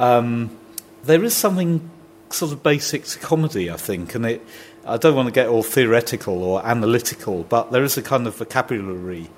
[0.00, 0.56] um,
[1.04, 1.88] there is something
[2.30, 4.46] sort of basic to comedy, I think, and it.
[4.86, 8.36] I don't want to get all theoretical or analytical, but there is a kind of
[8.36, 9.28] vocabulary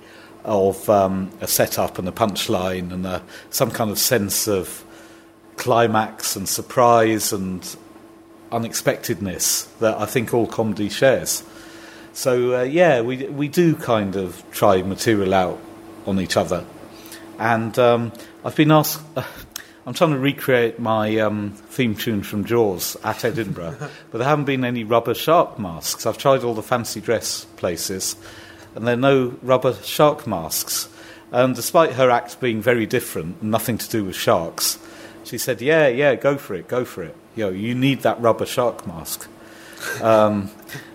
[0.44, 4.84] of um, a setup and a punchline and a, some kind of sense of
[5.56, 7.76] climax and surprise and
[8.52, 11.44] unexpectedness that I think all comedy shares.
[12.12, 15.60] So uh, yeah, we we do kind of try material out
[16.06, 16.64] on each other,
[17.38, 18.12] and um,
[18.44, 19.00] I've been asked.
[19.16, 19.22] Uh,
[19.86, 23.76] I'm trying to recreate my um, theme tune from Jaws at Edinburgh,
[24.10, 26.04] but there haven't been any rubber shark masks.
[26.04, 28.14] I've tried all the fancy dress places,
[28.74, 30.88] and there are no rubber shark masks.
[31.32, 34.78] And despite her act being very different, nothing to do with sharks,
[35.24, 37.16] she said, "Yeah, yeah, go for it, go for it.
[37.36, 39.28] You know, you need that rubber shark mask."
[40.02, 40.50] Um,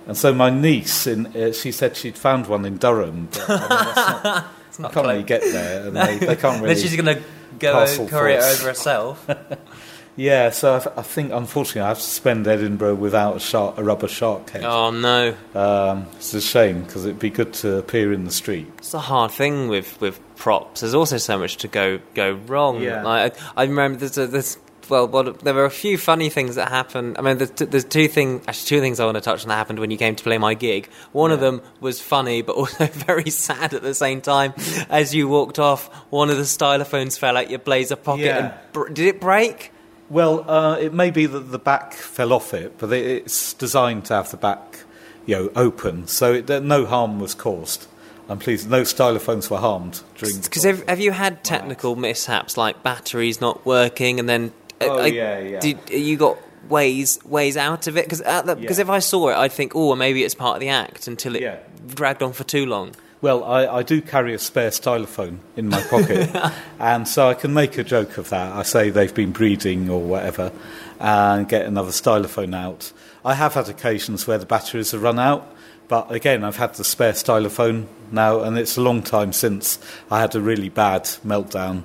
[0.07, 3.29] and so my niece, in, uh, she said she'd found one in Durham.
[3.31, 6.73] But, I mean, not, It's not can't really get there, and they, they can't really.
[6.73, 7.23] Then she's going to
[7.59, 9.25] go courier it over herself.
[10.17, 13.83] Yeah, so I, I think unfortunately I have to spend Edinburgh without a shark, a
[13.83, 14.63] rubber shark head.
[14.63, 18.71] oh no, Um, it's a shame because it'd be good to appear in the street.
[18.77, 20.81] it's a hard thing with, with props.
[20.81, 22.81] There's also so much to go go wrong.
[22.81, 23.03] Yeah.
[23.03, 26.55] Like, I, I remember there's, a, there's well, well, there were a few funny things
[26.55, 27.17] that happened.
[27.17, 29.49] I mean, there's, t- there's two things, actually two things I want to touch on
[29.49, 30.87] that happened when you came to play my gig.
[31.11, 34.53] One of them was funny, but also very sad at the same time.
[34.89, 38.25] As you walked off, one of the stylophones fell out your blazer pocket.
[38.25, 38.37] Yeah.
[38.37, 39.71] And br- did it break?
[40.09, 44.13] Well, uh, it may be that the back fell off it, but it's designed to
[44.15, 44.79] have the back,
[45.25, 47.87] you know, open, so it, no harm was caused.
[48.29, 50.39] I'm pleased no stylophones were harmed during.
[50.41, 54.97] Because have, have you had technical mishaps like batteries not working and then uh, Oh,
[54.99, 55.59] I- yeah, yeah.
[55.59, 56.37] Did you got
[56.67, 58.05] ways ways out of it?
[58.05, 58.81] Because because Yeah.
[58.83, 61.43] if I saw it, I'd think, oh, maybe it's part of the act until it
[61.43, 61.57] Yeah.
[61.87, 62.95] dragged on for too long.
[63.25, 66.29] Well, I, I do carry a spare stylophone in my pocket,
[66.79, 68.55] and so I can make a joke of that.
[68.55, 70.51] I say they've been breeding or whatever,
[70.99, 72.93] and get another stylophone out.
[73.25, 75.51] I have had occasions where the batteries have run out,
[75.87, 79.79] but again, I've had the spare stylophone now, and it's a long time since
[80.11, 81.81] I had a really bad meltdown.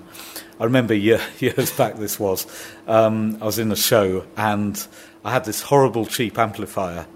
[0.61, 2.47] I remember year, years back this was.
[2.87, 4.87] Um, I was in a show, and
[5.25, 7.07] I had this horrible cheap amplifier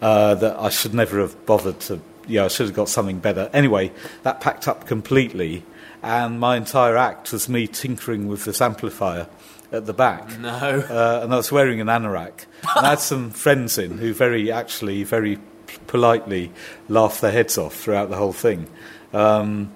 [0.00, 2.00] uh, that I should never have bothered to.
[2.26, 3.50] Yeah, I should have got something better.
[3.52, 5.64] Anyway, that packed up completely,
[6.02, 9.28] and my entire act was me tinkering with this amplifier
[9.72, 10.38] at the back.
[10.38, 10.48] No.
[10.48, 12.46] Uh, and I was wearing an anorak.
[12.76, 15.38] and I had some friends in who very, actually, very
[15.86, 16.52] politely
[16.88, 18.68] laughed their heads off throughout the whole thing.
[19.12, 19.72] Um,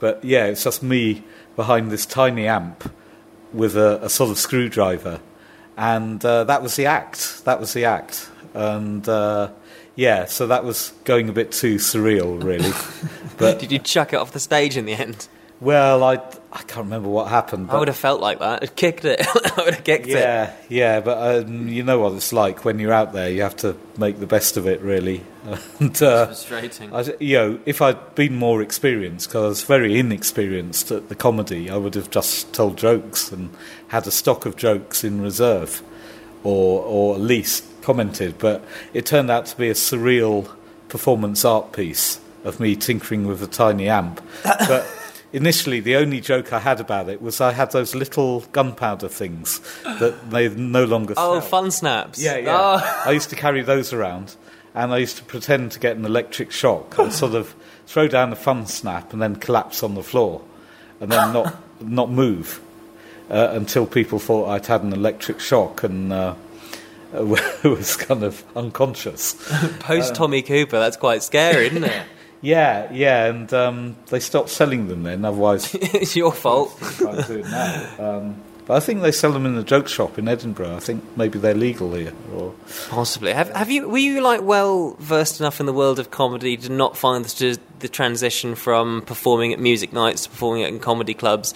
[0.00, 1.24] but yeah, it's just me
[1.56, 2.92] behind this tiny amp
[3.52, 5.20] with a, a sort of screwdriver.
[5.76, 7.44] And uh, that was the act.
[7.44, 8.28] That was the act.
[8.54, 9.50] And uh,
[9.98, 12.70] yeah, so that was going a bit too surreal, really.
[13.36, 15.26] but Did you chuck it off the stage in the end?
[15.60, 16.14] well, I
[16.52, 17.68] I can't remember what happened.
[17.70, 18.62] I would have felt like that.
[18.62, 19.20] I'd kicked it.
[19.26, 20.12] I would have kicked it.
[20.12, 23.28] Yeah, yeah, but um, you know what it's like when you're out there.
[23.28, 25.24] You have to make the best of it, really.
[25.80, 26.94] And uh, Frustrating.
[26.94, 31.14] I, you know, if I'd been more experienced, because I was very inexperienced at the
[31.16, 33.50] comedy, I would have just told jokes and
[33.88, 35.82] had a stock of jokes in reserve,
[36.44, 38.38] or or at least commented.
[38.38, 40.46] But it turned out to be a surreal
[40.90, 44.20] performance art piece of me tinkering with a tiny amp.
[44.44, 44.86] but
[45.32, 49.60] initially, the only joke I had about it was I had those little gunpowder things
[49.84, 51.48] that they no longer Oh, sell.
[51.48, 52.22] fun snaps.
[52.22, 52.56] Yeah, yeah.
[52.60, 53.02] Oh.
[53.06, 54.36] I used to carry those around,
[54.74, 57.54] and I used to pretend to get an electric shock and sort of
[57.86, 60.42] throw down a fun snap and then collapse on the floor,
[61.00, 62.60] and then not not move
[63.30, 66.34] uh, until people thought I'd had an electric shock and uh,
[67.64, 69.34] was kind of unconscious.
[69.80, 72.02] Post Tommy Cooper, that's quite scary, isn't it?
[72.40, 75.24] Yeah, yeah, and um, they stopped selling them then.
[75.24, 76.72] Otherwise, it's your fault.
[76.80, 77.94] can't do it now.
[77.98, 80.76] Um, but I think they sell them in the joke shop in Edinburgh.
[80.76, 82.12] I think maybe they're legal here.
[82.32, 82.54] Or
[82.90, 83.32] Possibly.
[83.32, 83.88] Have, have you?
[83.88, 87.58] Were you like well versed enough in the world of comedy to not find the,
[87.80, 91.54] the transition from performing at music nights to performing in comedy clubs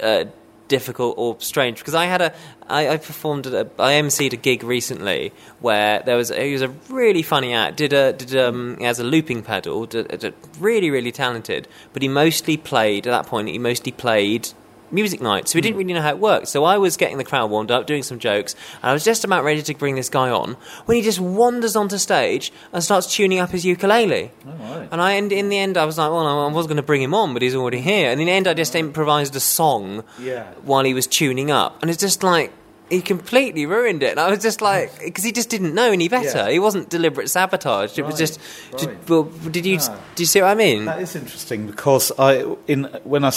[0.00, 0.26] uh,
[0.68, 1.78] difficult or strange?
[1.78, 2.34] Because I had a,
[2.68, 6.62] I, I performed at a, I emceed a gig recently where there was it was
[6.62, 7.76] a really funny act.
[7.76, 9.86] Did a did um has a looping pedal.
[9.86, 13.48] Did, did, really really talented, but he mostly played at that point.
[13.48, 14.50] He mostly played
[14.94, 15.78] music night, so we didn't hmm.
[15.80, 16.48] really know how it worked.
[16.48, 19.24] So I was getting the crowd warmed up, doing some jokes, and I was just
[19.24, 23.12] about ready to bring this guy on when he just wanders onto stage and starts
[23.14, 24.30] tuning up his ukulele.
[24.46, 26.82] Oh, and I, and in the end, I was like, well, I was going to
[26.82, 28.10] bring him on, but he's already here.
[28.10, 30.44] And in the end, I just improvised a song Yeah.
[30.62, 32.52] while he was tuning up, and it's just like.
[32.90, 34.10] He completely ruined it.
[34.10, 36.38] And I was just like, because he just didn't know any better.
[36.38, 36.50] Yeah.
[36.50, 37.98] He wasn't deliberate sabotage.
[37.98, 38.40] It was Right, just.
[38.76, 39.76] Did, well, did you?
[39.76, 39.98] Yeah.
[40.14, 40.84] Do you see what I mean?
[40.84, 43.32] That is interesting because I, in when I,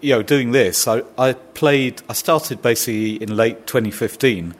[0.00, 2.02] you know, doing this, I, I played.
[2.08, 4.54] I started basically in late 2015,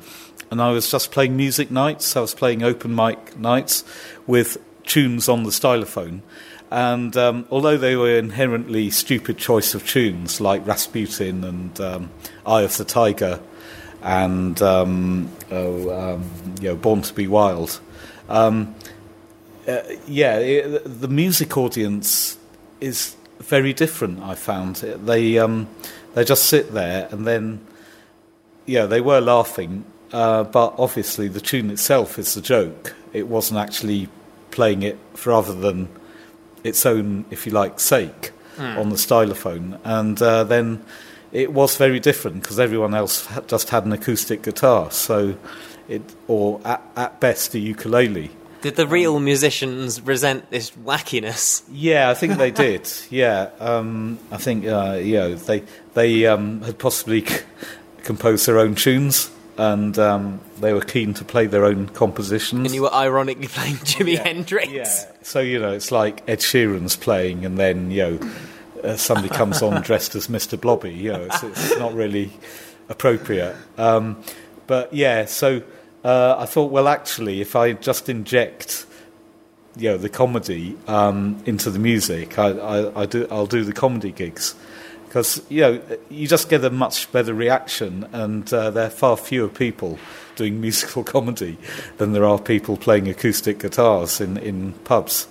[0.51, 2.17] and I was just playing music nights.
[2.17, 3.85] I was playing open mic nights
[4.27, 6.21] with tunes on the stylophone,
[6.71, 12.11] and um, although they were inherently stupid choice of tunes like Rasputin and um,
[12.45, 13.41] Eye of the Tiger,
[14.03, 17.81] and um, oh, um, you know, Born to Be Wild.
[18.29, 18.75] Um,
[19.67, 22.39] uh, yeah, it, the music audience
[22.81, 24.23] is very different.
[24.23, 25.69] I found they um,
[26.15, 27.65] they just sit there and then
[28.67, 32.95] yeah, they were laughing, uh, but obviously the tune itself is the joke.
[33.13, 34.09] It wasn't actually
[34.51, 35.89] playing it for rather than
[36.63, 40.85] its own, if you like, sake on the stylophone, and uh, then
[41.33, 45.35] it was very different because everyone else just had an acoustic guitar, so
[45.89, 48.31] it or at, at best a ukulele.
[48.61, 51.63] Did the real musicians resent this wackiness?
[51.73, 52.89] Yeah, I think they did.
[53.11, 55.65] Yeah, um, I think uh, yeah they
[55.95, 57.41] they um, had possibly c-
[58.05, 62.67] composed their own tunes, and um, they were keen to play their own compositions.
[62.67, 64.71] And you were ironically playing Jimi Hendrix.
[64.71, 68.31] yeah, so you know it's like Ed Sheeran's playing, and then you know
[68.85, 70.61] uh, somebody comes on dressed as Mr.
[70.61, 70.93] Blobby.
[70.93, 72.31] You know, it's, it's not really
[72.89, 73.57] appropriate.
[73.79, 74.23] Um,
[74.67, 75.63] but yeah, so
[76.05, 78.87] uh, I thought, well, actually, if I just inject
[79.77, 83.73] you know the comedy um, into the music, I, I, I do I'll do the
[83.73, 84.55] comedy gigs
[85.07, 89.17] because you know you just get a much better reaction, and uh, there are far
[89.17, 89.99] fewer people
[90.37, 91.59] doing musical comedy
[91.99, 95.27] than there are people playing acoustic guitars in in pubs.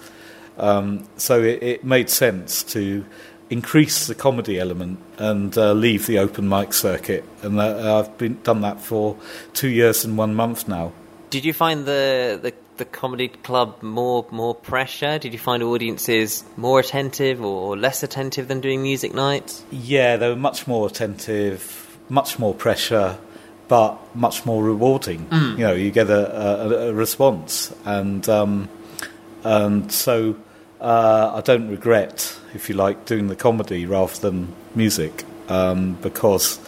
[0.57, 3.05] Um, so it, it made sense to
[3.51, 8.39] increase the comedy element and uh, leave the open mic circuit, and uh, I've been
[8.41, 9.17] done that for
[9.53, 10.93] two years and one month now.
[11.29, 15.19] Did you find the, the the comedy club more more pressure?
[15.19, 19.63] Did you find audiences more attentive or less attentive than doing music nights?
[19.69, 23.17] Yeah, they were much more attentive, much more pressure,
[23.67, 25.27] but much more rewarding.
[25.31, 28.69] You know, you get a, a, a response, and um,
[29.43, 30.35] and so
[30.81, 36.59] uh, I don't regret, if you like, doing the comedy rather than music, um, because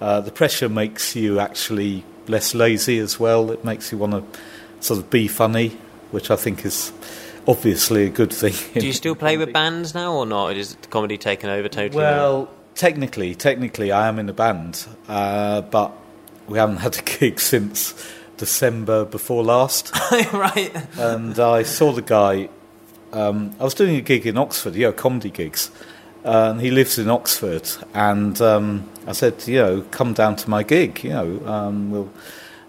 [0.00, 3.50] uh, the pressure makes you actually less lazy as well.
[3.50, 4.40] It makes you want to
[4.80, 5.76] sort of be funny,
[6.10, 6.92] which I think is
[7.46, 8.54] obviously a good thing.
[8.72, 10.56] Do you still play with bands now or not?
[10.56, 12.02] Is the comedy taken over totally?
[12.02, 15.92] Well, technically, technically, I am in a band, uh, but
[16.46, 17.94] we haven't had a gig since
[18.38, 19.92] December before last.
[20.32, 20.72] right.
[20.98, 22.48] and I saw the guy.
[23.12, 25.70] Um, I was doing a gig in Oxford, you know, comedy gigs,
[26.24, 27.68] uh, and he lives in Oxford.
[27.94, 31.46] And um, I said, you know, come down to my gig, you know.
[31.46, 32.10] Um, we'll,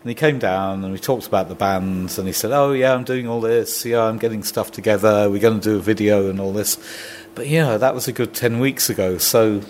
[0.01, 2.93] and he came down and we talked about the bands, and he said, oh yeah,
[2.93, 3.85] I'm doing all this.
[3.85, 5.29] Yeah, I'm getting stuff together.
[5.29, 6.77] We're going to do a video and all this.
[7.35, 9.17] But know, that was a good ten weeks ago.
[9.17, 9.61] So,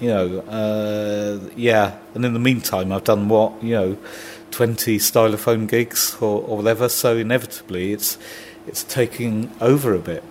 [0.00, 1.98] you know, uh, yeah.
[2.14, 3.98] And in the meantime, I've done what you know,
[4.50, 6.88] twenty stylophone gigs or, or whatever.
[6.88, 8.18] So inevitably, it's
[8.70, 10.22] it's taking over a bit.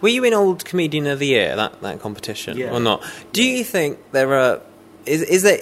[0.00, 2.72] Were you in Old Comedian of the Year that that competition Yeah.
[2.72, 3.04] or not?
[3.32, 4.60] Do you think there are
[5.06, 5.60] is is there?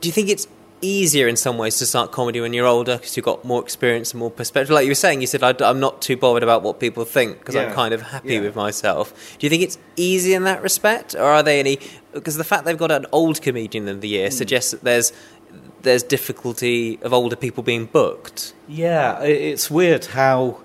[0.00, 0.48] Do you think it's
[0.82, 4.12] easier in some ways to start comedy when you're older because you've got more experience
[4.12, 4.70] and more perspective?
[4.74, 7.38] Like you were saying, you said I, am not too bothered about what people think
[7.38, 8.40] because I'm kind of happy Yeah.
[8.40, 9.36] with myself.
[9.38, 11.78] Do you think it's easy in that respect, or are they any?
[12.12, 14.08] Because the fact they've got an Old Comedian of the.
[14.08, 14.34] Year hmm.
[14.34, 15.12] suggests that there's
[15.86, 18.52] there's difficulty of older people being booked.
[18.68, 20.60] Yeah, it's weird how,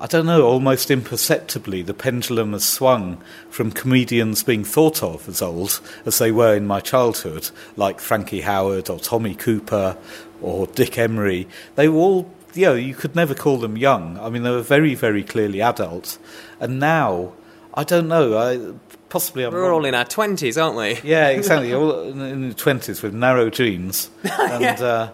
[0.00, 5.42] I don't know, almost imperceptibly the pendulum has swung from comedians being thought of as
[5.42, 9.96] old as they were in my childhood, like Frankie Howerd or Tommy Cooper
[10.40, 11.48] or Dick Emery.
[11.74, 14.18] They were all, you know, you could never call them young.
[14.20, 16.16] I mean, they were very, very clearly adult.
[16.60, 17.32] And now,
[17.74, 18.74] I don't know, I,
[19.10, 19.72] possibly I'm We're wrong.
[19.80, 20.98] all in our twenties, aren't we?
[21.08, 21.74] Yeah, exactly.
[21.74, 25.10] All in the twenties with narrow jeans, and uh,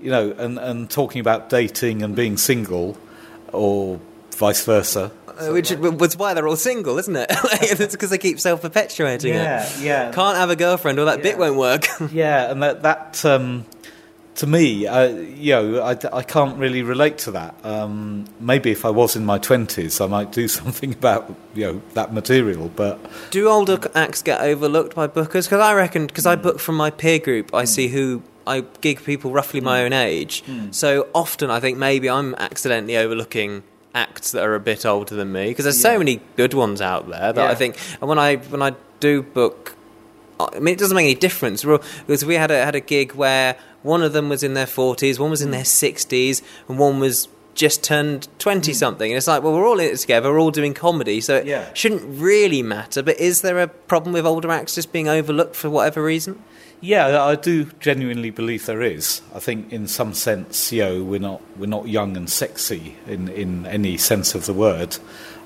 [0.00, 2.98] you know, and, and talking about dating and being single,
[3.52, 3.98] or
[4.32, 5.10] vice versa.
[5.38, 7.26] Uh, Which was why they're all single, isn't it?
[7.30, 9.80] it's because they keep self perpetuating Yeah, it.
[9.80, 10.06] yeah.
[10.06, 10.12] yeah.
[10.12, 11.86] Can't have a girlfriend or that bit won't work.
[12.10, 13.66] Yeah, and that that um,
[14.36, 17.54] to me, uh, you know, I, I can't really relate to that.
[17.64, 21.82] Um, maybe if I was in my twenties, I might do something about you know
[21.94, 22.70] that material.
[22.74, 22.98] But
[23.30, 25.44] Do older acts get overlooked by bookers?
[25.44, 29.02] Because I reckon, because I book from my peer group, I see who I gig
[29.04, 30.44] people roughly my own age.
[30.70, 33.62] So often, I think maybe I'm accidentally overlooking
[33.94, 37.08] acts that are a bit older than me because there's so many good ones out
[37.08, 37.76] there that I think.
[38.00, 39.76] And when I when I do book
[40.38, 43.12] I mean, it doesn't make any difference We're because we had a had a gig
[43.12, 45.52] where one of them was in their forties, one was in mm.
[45.52, 48.76] their sixties, and one was just turned twenty mm.
[48.76, 49.10] something.
[49.10, 50.30] And it's like, well, we're all in it together.
[50.30, 51.72] We're all doing comedy, so it Yeah.
[51.74, 53.02] shouldn't really matter.
[53.02, 56.42] But is there a problem with older acts just being overlooked for whatever reason?
[56.80, 59.22] yeah, I do genuinely believe there is.
[59.34, 63.28] I think in some sense, you know, we're not we're not young and sexy in
[63.28, 64.98] in any sense of the word.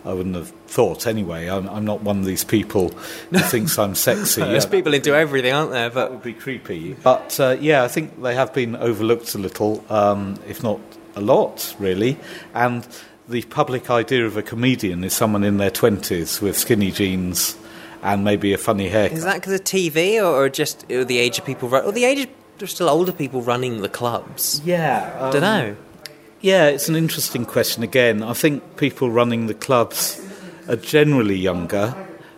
[0.04, 1.48] I wouldn't have thought anyway.
[1.48, 2.88] I'm, I'm not one of these people
[3.30, 4.40] who thinks I'm sexy.
[4.42, 5.88] There's Yeah, people into everything, aren't there?
[5.90, 6.94] that But would be creepy.
[6.94, 10.80] But uh, yeah, I think they have been overlooked a little, um, if not
[11.16, 12.18] a lot, really.
[12.54, 12.86] And
[13.28, 17.56] the public idea of a comedian is someone in their 20s with skinny jeans
[18.02, 19.18] and maybe a funny haircut.
[19.18, 21.72] is that because of TV or, or just or the age of people?
[21.74, 22.28] Or the age of
[22.58, 24.60] there's still older people running the clubs?
[24.64, 25.16] yeah.
[25.20, 25.76] Um, Don't know.
[26.42, 28.22] Yeah, it's an interesting question again.
[28.22, 30.18] I think people running the clubs
[30.68, 31.94] are generally younger,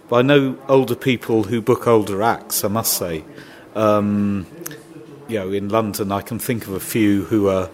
[0.09, 3.22] but I know older people who book older acts, I must say.
[3.76, 4.48] Um,
[5.28, 7.70] you know, in London, I can think of a few who are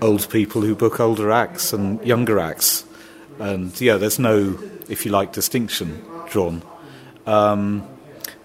[0.00, 2.86] old people who book older acts and younger acts.
[3.38, 4.58] And yeah, there's no,
[4.88, 6.62] if you like, distinction drawn.
[7.26, 7.86] Um,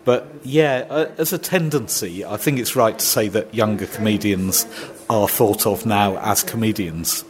[0.04, 4.66] but yeah, as a tendency, I think it's right to say that younger comedians
[5.12, 7.26] are thought of now as comedians,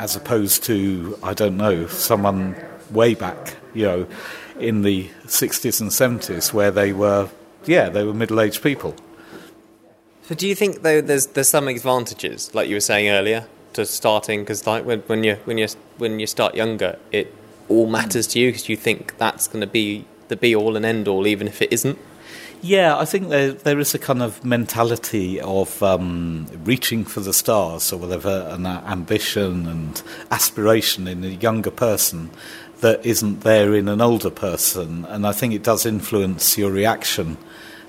[0.00, 2.56] as opposed to, I don't know, someone
[2.90, 4.06] way back, you know,
[4.58, 7.28] in the 60s and 70s where they were,
[7.66, 8.96] yeah, they were middle aged people.
[10.22, 13.86] So do you think though there's there's some advantages, like you were saying earlier, to
[13.86, 17.32] starting because like when, when you when you when you start younger, it
[17.68, 20.84] all matters to you because you think that's going to be the be all and
[20.84, 21.96] end all, even if it isn't.
[22.62, 27.32] Yeah, I think there there is a kind of mentality of um, reaching for the
[27.32, 32.30] stars or whatever, an ambition and aspiration in a younger person
[32.80, 37.36] that isn't there in an older person, and I think it does influence your reaction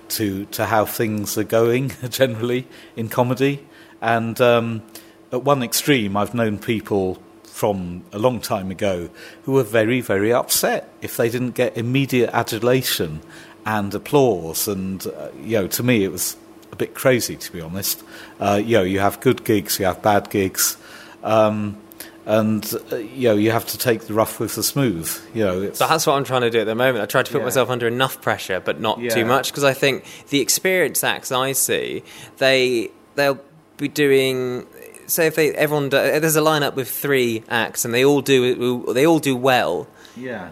[0.09, 3.65] to to how things are going generally in comedy.
[4.01, 4.83] And um,
[5.31, 9.09] at one extreme, I've known people from a long time ago
[9.43, 13.19] who were very, very upset if they didn't get immediate adulation
[13.67, 14.67] and applause.
[14.67, 16.35] And, uh, you know, to me, it was
[16.71, 18.01] a bit crazy, to be honest.
[18.39, 20.77] Uh, you know, you have good gigs, you have bad gigs.
[21.23, 21.77] Um,
[22.25, 25.09] and, uh, you know, you have to take the rough with the smooth.
[25.33, 27.01] You know, it's, So that's what I'm trying to do at the moment.
[27.01, 27.45] I try to put Yeah.
[27.45, 29.09] myself under enough pressure, but not Yeah.
[29.13, 32.03] too much, because I think the experienced acts I see,
[32.37, 33.39] they they'll
[33.77, 34.65] be doing.
[35.07, 38.83] Say if they everyone do, there's a lineup with three acts and they all do
[38.93, 39.87] they all do well.
[40.17, 40.49] yeah.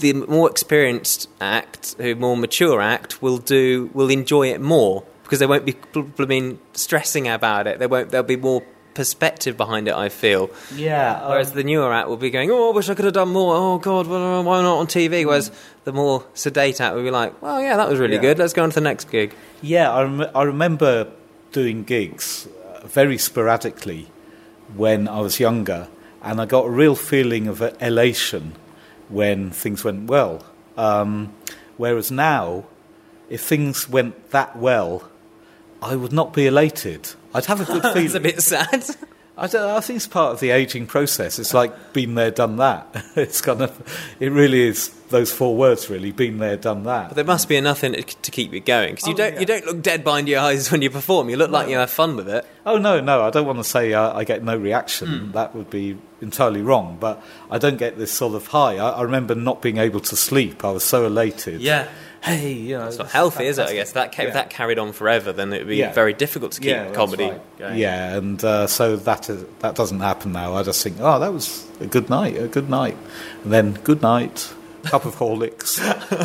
[0.00, 5.38] The more experienced act, who more mature act, will do will enjoy it more because
[5.38, 7.78] they won't be bl- blooming stressing about it.
[7.78, 8.10] They won't.
[8.10, 8.62] There'll be more
[8.94, 9.94] perspective behind it.
[9.94, 10.50] I feel.
[10.74, 11.12] Yeah.
[11.14, 13.30] Uh, Whereas the newer act will be going, oh, I wish I could have done
[13.30, 13.54] more.
[13.56, 15.22] Oh, God, uh, why not on TV?
[15.22, 15.26] Mm.
[15.26, 15.50] Whereas
[15.84, 18.20] the more sedate act will be like, well, yeah, that was really Yeah.
[18.20, 18.38] good.
[18.38, 19.34] Let's go on to the next gig.
[19.62, 21.08] Yeah, I, rem- I remember
[21.52, 24.08] doing gigs uh, very sporadically
[24.76, 25.88] when I was younger,
[26.22, 28.54] and I got a real feeling of elation
[29.14, 30.44] when things went well.
[30.76, 31.32] Um,
[31.76, 32.64] whereas now,
[33.30, 35.08] if things went that well,
[35.80, 37.12] I would not be elated.
[37.32, 38.04] I'd have a good feeling.
[38.04, 38.84] It's a bit sad.
[39.36, 41.38] I, I think it's part of the aging process.
[41.40, 42.86] It's like been there, done that.
[43.16, 45.90] It's kind of, it really is those four words.
[45.90, 47.08] Really, been there, done that.
[47.08, 48.94] but there must be enough in it to keep you going.
[48.94, 49.40] Because you, Oh, don't, yeah.
[49.40, 51.28] you don't look dead behind your eyes when you perform.
[51.30, 52.46] You look like you have fun with it.
[52.64, 55.08] Oh no, no, I don't want to say I, I get no reaction.
[55.08, 55.32] Hmm.
[55.32, 56.96] That would be entirely wrong.
[57.00, 57.20] But
[57.50, 58.76] I don't get this sort of high.
[58.78, 60.64] I, I remember not being able to sleep.
[60.64, 61.60] I was so elated.
[62.24, 63.66] Hey, you know, It's not healthy, is it?
[63.68, 64.28] I guess that ca- Yeah.
[64.28, 65.92] if that carried on forever, then it would be Yeah.
[65.92, 67.58] very difficult to keep Yeah, comedy right.
[67.58, 67.76] going.
[67.78, 70.54] Yeah, and uh, so that is, that doesn't happen now.
[70.54, 72.96] I just think, oh, that was a good night, a good night,
[73.42, 74.48] and then good night,
[74.84, 75.78] cup of Horlicks.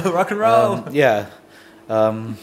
[0.13, 0.71] Rock and roll.
[0.75, 1.25] Um, yeah,
[1.89, 2.37] um,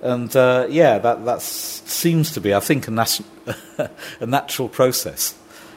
[0.00, 3.20] and uh, yeah, that that seems to be, I think, a, nat-
[4.20, 5.34] a natural process.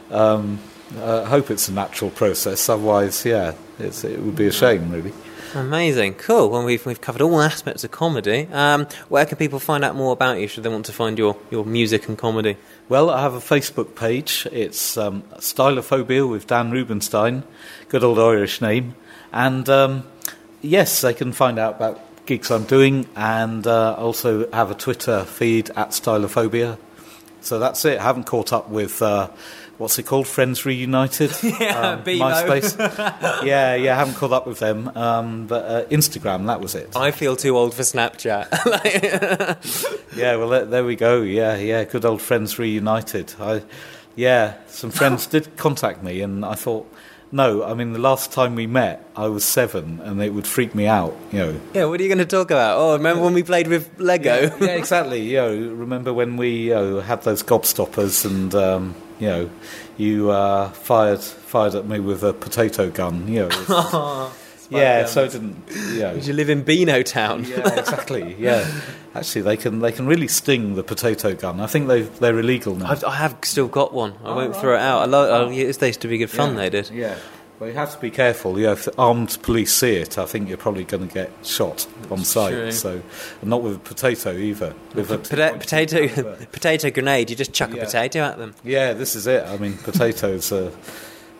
[0.09, 0.59] Um,
[1.01, 2.69] I hope it's a natural process.
[2.69, 5.11] Otherwise, yeah, it's, it would be a shame, really.
[5.55, 6.49] Amazing, cool.
[6.49, 8.47] Well, we've we've covered all aspects of comedy.
[8.51, 10.47] Um, where can people find out more about you?
[10.47, 12.57] Should they want to find your, your music and comedy?
[12.89, 14.47] Well, I have a Facebook page.
[14.51, 17.43] It's um, Stylophobia with Dan Rubenstein,
[17.89, 18.95] good old Irish name.
[19.31, 20.07] And um,
[20.63, 25.23] yes, they can find out about gigs I'm doing, and uh, also have a Twitter
[25.23, 26.79] feed at Stylophobia.
[27.41, 27.99] So that's it.
[27.99, 29.29] I haven't caught up with uh,
[29.77, 30.27] what's it called?
[30.27, 31.31] Friends Reunited.
[31.43, 32.19] Yeah, Bebo.
[32.19, 32.77] MySpace.
[33.45, 33.93] yeah, yeah.
[33.93, 34.91] I haven't caught up with them.
[34.95, 36.95] Um, but uh, Instagram, that was it.
[36.95, 38.49] I feel too old for Snapchat.
[40.15, 41.21] Yeah, well, there, there we go.
[41.21, 41.83] Yeah, yeah.
[41.85, 43.33] Good old Friends Reunited.
[43.39, 43.63] I,
[44.15, 46.87] yeah, some friends did contact me, and I thought,
[47.31, 47.63] no.
[47.63, 50.85] I mean, the last time we met, I was seven, and it would freak me
[50.85, 51.17] out.
[51.31, 51.61] You know.
[51.73, 52.77] yeah, what are you going to talk about?
[52.77, 54.55] Oh, remember when we played with Lego?
[54.59, 55.21] yeah, exactly.
[55.21, 58.93] You know, remember when we you know, had those gobstoppers and um,
[59.23, 59.49] you know
[59.97, 61.21] you uh, fired
[61.51, 63.27] fired at me with a potato gun.
[63.27, 64.29] You know, it's-
[64.69, 65.05] yeah.
[65.05, 65.55] So it didn't.
[65.93, 67.43] You know, Did you live in Beano Town?
[67.45, 68.35] yeah, exactly.
[68.39, 68.65] Yeah,
[69.15, 71.59] actually, they can they can really sting the potato gun.
[71.59, 72.89] I think they they're illegal now.
[72.91, 74.13] I've, I have still got one.
[74.23, 74.99] I won't throw it out.
[75.01, 75.29] I love.
[75.29, 76.55] Oh, yeah, they used to be good fun.
[76.55, 76.89] They did.
[76.89, 77.15] Yeah.
[77.59, 78.59] Well, you have to be careful.
[78.59, 81.87] Yeah, if the armed police see it, I think you're probably going to get shot
[82.11, 82.51] on sight.
[82.51, 82.71] true.
[82.71, 83.01] So,
[83.41, 84.73] and not with a potato either.
[84.93, 87.29] With a Pota- potato, potato grenade.
[87.29, 88.55] You just chuck a potato at them.
[88.63, 89.45] Yeah, this is it.
[89.45, 90.71] I mean, potatoes are.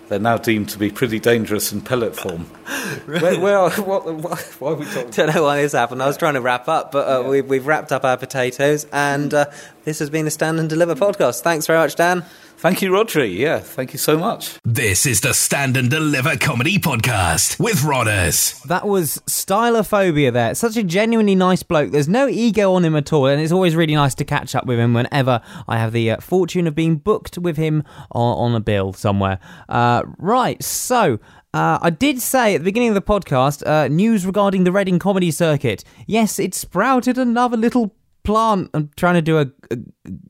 [0.09, 2.41] They're now deemed to be pretty dangerous in pellet form.
[3.05, 5.09] where, where are, what, why, why are we talking?
[5.11, 6.03] Don't know why this happened.
[6.03, 9.33] I was trying to wrap up, but uh, we've, we've wrapped up our potatoes, and
[9.33, 9.45] uh,
[9.85, 11.41] this has been a Stand and Deliver podcast.
[11.41, 12.25] Thanks very much, Dan.
[12.63, 13.37] Thank you, Rhodders.
[13.37, 14.57] Yeah, thank you so much.
[14.63, 18.63] This is the Stand and Deliver Comedy Podcast with Rhodders.
[18.63, 20.55] That was Stylophobia there.
[20.55, 21.91] Such a genuinely nice bloke.
[21.91, 24.65] There's no ego on him at all, and it's always really nice to catch up
[24.65, 27.83] with him whenever I have the uh, fortune of being booked with him
[28.13, 29.39] on, on a bill somewhere.
[29.67, 31.19] Uh, right, so.
[31.53, 34.97] Uh, I did say at the beginning of the podcast uh, news regarding the Reading
[34.97, 35.83] comedy circuit.
[36.07, 37.93] Yes, it sprouted another little
[38.23, 38.71] plant.
[38.73, 39.77] I'm trying to do a, a,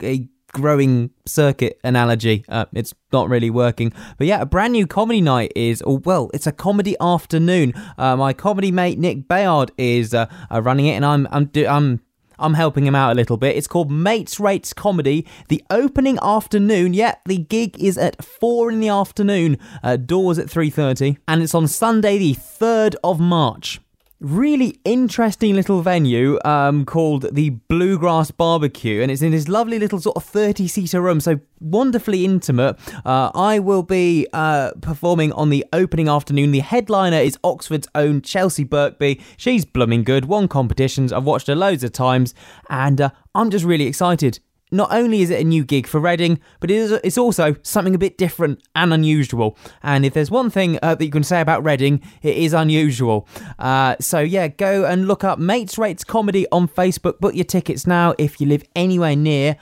[0.02, 2.46] a growing circuit analogy.
[2.48, 3.92] Uh, it's not really working.
[4.18, 7.74] But yeah, a brand new comedy night is, or well, it's a comedy afternoon.
[7.98, 11.68] Uh, my comedy mate Nick Bayard is uh, uh, running it, and I'm I'm do,
[11.68, 12.00] I'm.
[12.40, 13.56] I'm helping him out a little bit.
[13.56, 15.26] It's called Mates Rates Comedy.
[15.50, 19.60] The opening afternoon, yeah, the gig is at four in the afternoon.
[19.84, 23.80] Uh, doors at three thirty, and it's on Sunday, the third of March
[24.24, 30.00] really interesting little venue um, called the Bluegrass Barbecue, and it's in this lovely little
[30.00, 32.78] sort of 30 seater room, so wonderfully intimate.
[33.06, 36.52] Uh, I will be uh, performing on the opening afternoon.
[36.52, 39.22] The headliner is Oxford's own Chelsea Birkby.
[39.38, 41.12] She's blooming good, won competitions.
[41.12, 42.34] I've watched her loads of times,
[42.70, 44.40] and uh, I'm just really excited.
[44.74, 47.94] Not only is it a new gig for Reading, but it is, it's also something
[47.94, 49.56] a bit different and unusual.
[49.84, 53.28] And if there's one thing uh, that you can say about Reading, it is unusual.
[53.60, 57.20] Uh, so yeah, go and look up Mates Rates Comedy on Facebook.
[57.20, 59.58] Book your tickets now if you live anywhere near.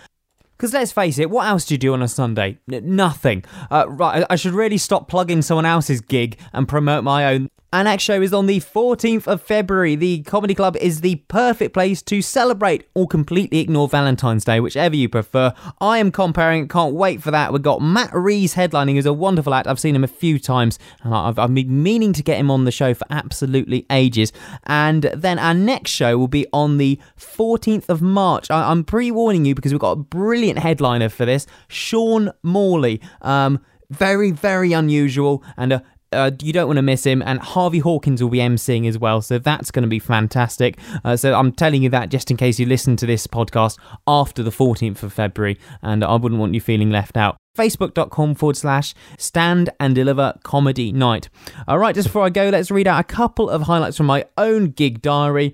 [0.56, 2.60] Because let's face it, what else do you do on a Sunday?
[2.72, 3.44] N- nothing.
[3.70, 7.50] Uh, right, I I should really stop plugging someone else's gig and promote my own.
[7.74, 9.96] Our next show is on the 14th of February.
[9.96, 14.94] The Comedy Club is the perfect place to celebrate or completely ignore Valentine's Day, whichever
[14.94, 15.54] you prefer.
[15.80, 17.54] I am compering, can't wait for that.
[17.54, 19.68] We've got Matt Rees headlining, who's a wonderful act.
[19.68, 22.66] I've seen him a few times, and I've, I've been meaning to get him on
[22.66, 24.34] the show for absolutely ages.
[24.66, 28.52] And then our next show will be on the 14th of March.
[28.52, 33.00] I, I'm pre warning you because we've got a brilliant headliner for this Sean Morley.
[33.22, 33.62] Um,
[33.92, 38.22] very, very unusual and a uh, you don't want to miss him, and Harvey Hawkins
[38.22, 40.78] will be emceeing as well, so that's going to be fantastic.
[41.04, 44.44] Uh, so I'm telling you that just in case you listen to this podcast after
[44.44, 47.38] the 14th of February, and I wouldn't want you feeling left out.
[47.58, 51.30] Facebook.com forward slash stand and deliver comedy night.
[51.68, 54.26] All right, just before I go, let's read out a couple of highlights from my
[54.38, 55.54] own gig diary.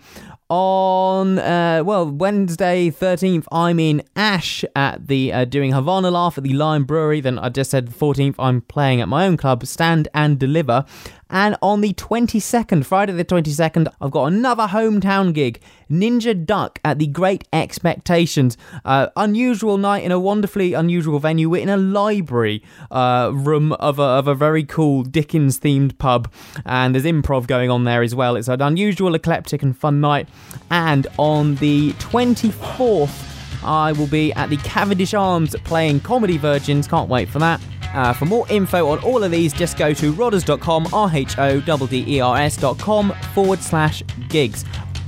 [0.50, 6.46] On uh, well Wednesday thirteenth, I'm in Ash at the uh, doing Havana Laugh at
[6.46, 7.20] the Lion Brewery.
[7.20, 10.86] Then I just said fourteenth, I'm playing at my own club, Stand and Deliver.
[11.30, 17.00] And on the 22nd, Friday the 22nd, I've got another hometown gig, Ninja Duck at
[17.00, 18.58] the Great Expectations.
[18.86, 21.50] Uh, unusual night in a wonderfully unusual venue.
[21.50, 26.32] We're in a library uh, room of a, of a very cool Dickens themed pub,
[26.66, 28.36] and there's improv going on there as well.
[28.36, 30.30] It's an unusual, eclectic, and fun night.
[30.72, 36.88] And on the 24th, I will be at the Cavendish Arms playing Comedy Virgins.
[36.88, 37.60] Can't wait for that.
[37.98, 41.60] Uh, for more info on all of these, just go to rhodders.com, R H O
[41.60, 44.66] D D E R S.com forward slash gigs.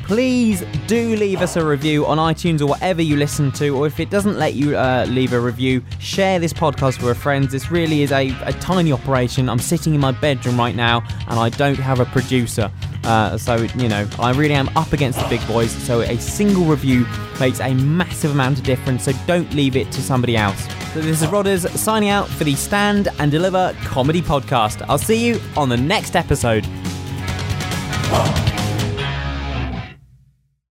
[0.10, 4.00] Please do leave us a review on iTunes or whatever you listen to, or if
[4.00, 7.52] it doesn't let you uh, leave a review, share this podcast with friends.
[7.52, 9.48] This really is a, a tiny operation.
[9.48, 12.72] I'm sitting in my bedroom right now and I don't have a producer.
[13.04, 15.70] Uh, so, you know, I really am up against the big boys.
[15.70, 17.06] So, a single review
[17.40, 19.04] makes a massive amount of difference.
[19.04, 20.60] So, don't leave it to somebody else.
[20.96, 24.84] So, this is Rhodders signing out for the Stand and Deliver Comedy Podcast.
[24.90, 26.66] I'll see you on the next episode.